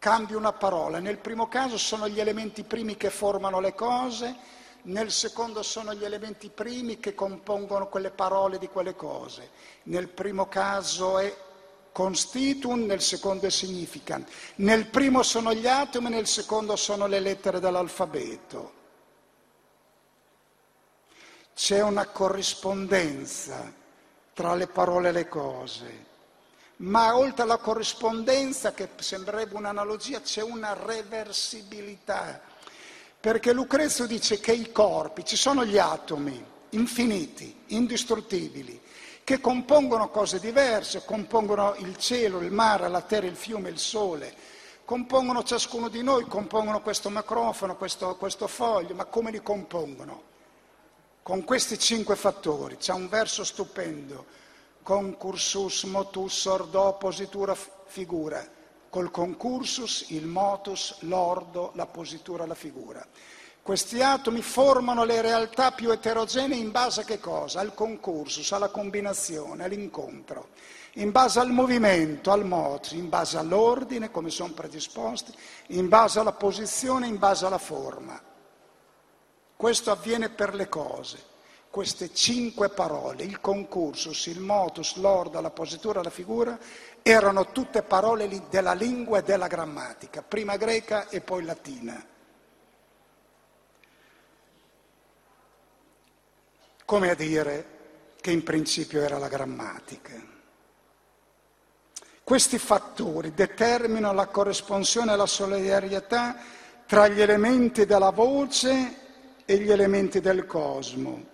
cambia 0.04 0.36
una 0.36 0.52
parola. 0.52 0.98
Nel 0.98 1.16
primo 1.16 1.48
caso 1.48 1.78
sono 1.78 2.06
gli 2.10 2.20
elementi 2.20 2.62
primi 2.62 2.94
che 2.94 3.08
formano 3.08 3.58
le 3.58 3.74
cose, 3.74 4.36
nel 4.82 5.10
secondo 5.10 5.62
sono 5.62 5.94
gli 5.94 6.04
elementi 6.04 6.50
primi 6.50 7.00
che 7.00 7.14
compongono 7.14 7.88
quelle 7.88 8.10
parole 8.10 8.58
di 8.58 8.68
quelle 8.68 8.94
cose. 8.94 9.48
Nel 9.84 10.08
primo 10.08 10.46
caso 10.46 11.18
è 11.18 11.34
constituent, 11.94 12.86
nel 12.86 13.00
secondo 13.00 13.46
è 13.46 13.50
significant. 13.50 14.28
Nel 14.56 14.88
primo 14.88 15.22
sono 15.22 15.54
gli 15.54 15.68
atomi, 15.68 16.10
nel 16.10 16.26
secondo 16.26 16.74
sono 16.74 17.06
le 17.06 17.20
lettere 17.20 17.60
dell'alfabeto. 17.60 18.72
C'è 21.54 21.80
una 21.80 22.06
corrispondenza 22.06 23.72
tra 24.32 24.56
le 24.56 24.66
parole 24.66 25.10
e 25.10 25.12
le 25.12 25.28
cose 25.28 26.12
ma 26.76 27.16
oltre 27.16 27.44
alla 27.44 27.58
corrispondenza, 27.58 28.72
che 28.72 28.88
sembrerebbe 28.96 29.54
un'analogia, 29.54 30.20
c'è 30.20 30.42
una 30.42 30.74
reversibilità. 30.74 32.40
Perché 33.20 33.52
Lucrezio 33.52 34.06
dice 34.06 34.40
che 34.40 34.52
i 34.52 34.72
corpi, 34.72 35.24
ci 35.24 35.36
sono 35.36 35.64
gli 35.64 35.78
atomi 35.78 36.52
infiniti, 36.70 37.62
indistruttibili, 37.68 38.80
che 39.24 39.40
compongono 39.40 40.10
cose 40.10 40.38
diverse, 40.38 41.04
compongono 41.04 41.74
il 41.78 41.96
cielo, 41.96 42.40
il 42.40 42.52
mare, 42.52 42.88
la 42.88 43.00
terra, 43.00 43.26
il 43.26 43.36
fiume, 43.36 43.70
il 43.70 43.78
sole, 43.78 44.32
compongono 44.84 45.42
ciascuno 45.42 45.88
di 45.88 46.02
noi, 46.02 46.26
compongono 46.26 46.82
questo 46.82 47.08
microfono, 47.08 47.76
questo, 47.76 48.16
questo 48.16 48.46
foglio, 48.46 48.94
ma 48.94 49.06
come 49.06 49.30
li 49.30 49.42
compongono? 49.42 50.32
Con 51.22 51.42
questi 51.42 51.78
cinque 51.78 52.16
fattori. 52.16 52.76
C'è 52.76 52.92
un 52.92 53.08
verso 53.08 53.44
stupendo 53.44 54.26
concursus 54.82 55.84
motus 55.84 56.44
ordo 56.44 56.92
positura 57.00 57.56
figura. 57.86 58.46
Col 58.90 59.10
concursus, 59.10 60.10
il 60.10 60.26
motus, 60.26 61.00
l'ordo, 61.00 61.72
la 61.74 61.86
positura, 61.86 62.46
la 62.46 62.54
figura. 62.54 63.04
Questi 63.64 64.02
atomi 64.02 64.42
formano 64.42 65.04
le 65.04 65.22
realtà 65.22 65.72
più 65.72 65.90
eterogenee 65.90 66.58
in 66.58 66.70
base 66.70 67.00
a 67.00 67.04
che 67.04 67.18
cosa? 67.18 67.60
Al 67.60 67.72
concursus, 67.72 68.52
alla 68.52 68.68
combinazione, 68.68 69.64
all'incontro, 69.64 70.48
in 70.96 71.10
base 71.10 71.40
al 71.40 71.50
movimento, 71.50 72.30
al 72.30 72.44
motus, 72.44 72.92
in 72.92 73.08
base 73.08 73.38
all'ordine, 73.38 74.10
come 74.10 74.28
sono 74.28 74.52
predisposti, 74.52 75.32
in 75.68 75.88
base 75.88 76.18
alla 76.18 76.32
posizione, 76.32 77.06
in 77.06 77.16
base 77.16 77.46
alla 77.46 77.56
forma. 77.56 78.20
Questo 79.56 79.90
avviene 79.90 80.28
per 80.28 80.54
le 80.54 80.68
cose 80.68 81.32
queste 81.70 82.12
cinque 82.12 82.68
parole, 82.68 83.24
il 83.24 83.40
concursus, 83.40 84.26
il 84.26 84.40
motus, 84.40 84.96
l'ordo, 84.96 85.40
la 85.40 85.48
positura, 85.48 86.02
la 86.02 86.10
figura, 86.10 86.58
erano 87.00 87.50
tutte 87.50 87.82
parole 87.82 88.28
della 88.50 88.74
lingua 88.74 89.20
e 89.20 89.22
della 89.22 89.46
grammatica, 89.46 90.20
prima 90.20 90.58
greca 90.58 91.08
e 91.08 91.22
poi 91.22 91.44
latina. 91.44 92.12
Come 96.84 97.10
a 97.10 97.14
dire 97.14 97.66
che 98.20 98.30
in 98.30 98.42
principio 98.42 99.02
era 99.02 99.18
la 99.18 99.28
grammatica. 99.28 100.12
Questi 102.22 102.58
fattori 102.58 103.34
determinano 103.34 104.14
la 104.14 104.26
corresponsione 104.26 105.12
e 105.12 105.16
la 105.16 105.26
solidarietà 105.26 106.36
tra 106.86 107.08
gli 107.08 107.20
elementi 107.20 107.84
della 107.84 108.10
voce 108.10 108.96
e 109.44 109.58
gli 109.58 109.70
elementi 109.70 110.20
del 110.20 110.46
cosmo 110.46 111.32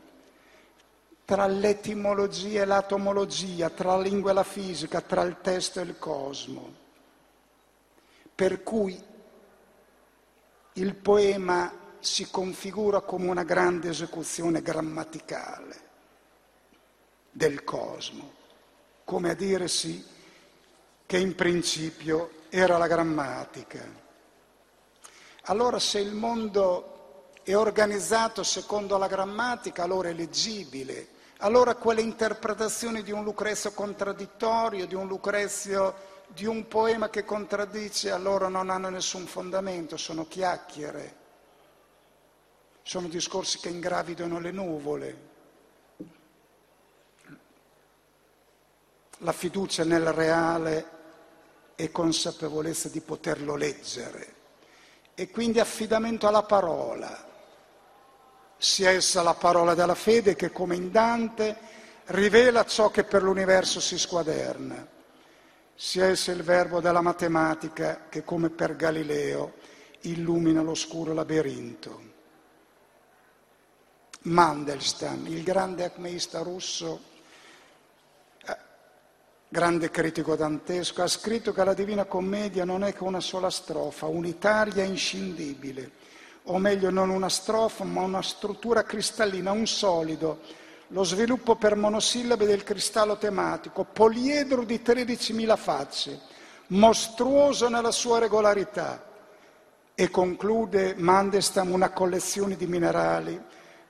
tra 1.30 1.46
l'etimologia 1.46 2.62
e 2.62 2.64
l'atomologia, 2.64 3.70
tra 3.70 3.94
la 3.94 4.02
lingua 4.02 4.32
e 4.32 4.34
la 4.34 4.42
fisica, 4.42 5.00
tra 5.00 5.22
il 5.22 5.36
testo 5.40 5.78
e 5.78 5.84
il 5.84 5.96
cosmo. 5.96 6.74
Per 8.34 8.64
cui 8.64 9.00
il 10.72 10.94
poema 10.96 11.72
si 12.00 12.30
configura 12.30 13.00
come 13.00 13.28
una 13.28 13.44
grande 13.44 13.90
esecuzione 13.90 14.62
grammaticale 14.62 15.88
del 17.30 17.62
cosmo, 17.62 18.32
come 19.04 19.30
a 19.30 19.34
dire 19.34 19.68
sì 19.68 20.04
che 21.06 21.18
in 21.18 21.34
principio 21.34 22.30
era 22.48 22.78
la 22.78 22.86
grammatica. 22.86 23.84
Allora 25.44 25.78
se 25.78 25.98
il 25.98 26.14
mondo 26.14 27.30
è 27.42 27.56
organizzato 27.56 28.42
secondo 28.42 28.96
la 28.96 29.06
grammatica, 29.06 29.82
allora 29.82 30.08
è 30.08 30.12
leggibile, 30.12 31.08
allora 31.38 31.74
quelle 31.74 32.02
interpretazioni 32.02 33.02
di 33.02 33.12
un 33.12 33.24
Lucrezio 33.24 33.72
contraddittorio, 33.72 34.86
di 34.86 34.94
un 34.94 35.06
Lucrezio, 35.06 35.94
di 36.28 36.44
un 36.44 36.68
poema 36.68 37.08
che 37.08 37.24
contraddice, 37.24 38.10
allora 38.10 38.48
non 38.48 38.70
hanno 38.70 38.88
nessun 38.88 39.26
fondamento, 39.26 39.96
sono 39.96 40.28
chiacchiere, 40.28 41.16
sono 42.82 43.08
discorsi 43.08 43.58
che 43.58 43.68
ingravidano 43.68 44.38
le 44.40 44.50
nuvole. 44.50 45.28
La 49.18 49.32
fiducia 49.32 49.84
nel 49.84 50.12
reale 50.12 50.98
e 51.76 51.90
consapevolezza 51.90 52.88
di 52.88 53.00
poterlo 53.00 53.56
leggere 53.56 54.34
e 55.14 55.30
quindi 55.30 55.60
affidamento 55.60 56.26
alla 56.26 56.42
parola 56.42 57.28
sia 58.56 58.90
essa 58.90 59.22
la 59.22 59.34
parola 59.34 59.74
della 59.74 59.94
fede 59.94 60.36
che 60.36 60.50
come 60.50 60.76
in 60.76 60.90
Dante 60.90 61.56
rivela 62.06 62.66
ciò 62.66 62.90
che 62.90 63.04
per 63.04 63.22
l'universo 63.22 63.80
si 63.80 63.98
squaderna, 63.98 64.86
sia 65.74 66.06
essa 66.06 66.30
il 66.32 66.42
verbo 66.42 66.80
della 66.80 67.00
matematica 67.00 68.08
che 68.10 68.22
come 68.22 68.50
per 68.50 68.76
Galileo 68.76 69.54
illumina 70.00 70.60
l'oscuro 70.60 71.14
labirinto. 71.14 72.09
Mandelstam, 74.22 75.26
il 75.26 75.42
grande 75.42 75.84
acmeista 75.84 76.40
russo, 76.40 77.00
eh, 78.46 78.56
grande 79.48 79.90
critico 79.90 80.36
dantesco, 80.36 81.02
ha 81.02 81.08
scritto 81.08 81.52
che 81.52 81.64
la 81.64 81.74
Divina 81.74 82.04
Commedia 82.04 82.64
non 82.64 82.84
è 82.84 82.92
che 82.92 83.02
una 83.02 83.20
sola 83.20 83.50
strofa, 83.50 84.06
unitaria 84.06 84.82
e 84.82 84.86
inscindibile 84.86 85.98
o 86.44 86.58
meglio 86.58 86.90
non 86.90 87.10
una 87.10 87.28
strofa, 87.28 87.84
ma 87.84 88.02
una 88.02 88.22
struttura 88.22 88.82
cristallina, 88.82 89.52
un 89.52 89.66
solido, 89.66 90.40
lo 90.88 91.04
sviluppo 91.04 91.56
per 91.56 91.76
monosillabe 91.76 92.46
del 92.46 92.64
cristallo 92.64 93.16
tematico, 93.16 93.84
poliedro 93.84 94.64
di 94.64 94.80
13.000 94.84 95.56
facce, 95.56 96.20
mostruoso 96.68 97.68
nella 97.68 97.92
sua 97.92 98.18
regolarità. 98.18 99.06
E 99.94 100.08
conclude 100.08 100.94
Mandestam 100.96 101.72
una 101.72 101.90
collezione 101.90 102.56
di 102.56 102.66
minerali, 102.66 103.40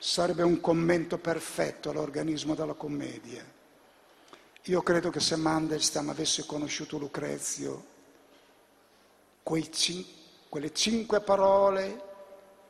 sarebbe 0.00 0.42
un 0.42 0.60
commento 0.60 1.18
perfetto 1.18 1.90
all'organismo 1.90 2.54
della 2.54 2.72
commedia. 2.72 3.44
Io 4.64 4.82
credo 4.82 5.10
che 5.10 5.20
se 5.20 5.36
Mandelstam 5.36 6.08
avesse 6.08 6.46
conosciuto 6.46 6.96
Lucrezio, 6.96 7.84
cin- 9.70 10.06
quelle 10.48 10.72
cinque 10.72 11.20
parole 11.20 12.08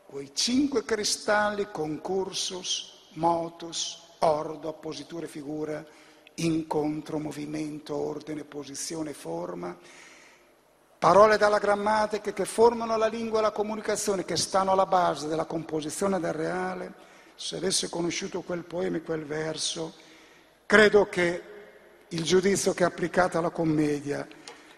quei 0.07 0.33
cinque 0.35 0.85
cristalli 0.85 1.69
concursus, 1.71 3.11
motus, 3.13 4.03
ordo, 4.19 4.69
appositura 4.69 5.27
e 5.27 5.29
figura, 5.29 5.87
incontro, 6.35 7.21
movimento, 7.21 7.95
ordine, 7.95 8.43
posizione, 8.43 9.13
forma, 9.13 9.79
parole 10.99 11.37
dalla 11.37 11.59
grammatica 11.59 12.33
che 12.33 12.45
formano 12.45 12.97
la 12.97 13.07
lingua 13.07 13.39
e 13.39 13.43
la 13.43 13.53
comunicazione, 13.53 14.25
che 14.25 14.37
stanno 14.37 14.73
alla 14.73 14.87
base 14.87 15.29
della 15.29 15.45
composizione 15.45 16.19
del 16.19 16.33
reale, 16.33 16.93
se 17.41 17.57
avesse 17.57 17.89
conosciuto 17.89 18.43
quel 18.43 18.65
poema 18.65 18.99
e 18.99 19.03
quel 19.03 19.25
verso, 19.25 19.95
credo 20.67 21.09
che 21.09 21.43
il 22.09 22.23
giudizio 22.23 22.75
che 22.75 22.85
ha 22.85 22.89
applicato 22.89 23.39
alla 23.39 23.49
commedia 23.49 24.29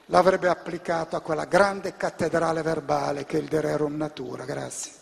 l'avrebbe 0.06 0.46
applicato 0.46 1.16
a 1.16 1.20
quella 1.20 1.46
grande 1.46 1.96
cattedrale 1.96 2.62
verbale 2.62 3.24
che 3.24 3.38
è 3.38 3.40
il 3.40 3.48
De 3.48 3.60
Rerum 3.60 3.96
Natura. 3.96 4.44
Grazie. 4.44 5.01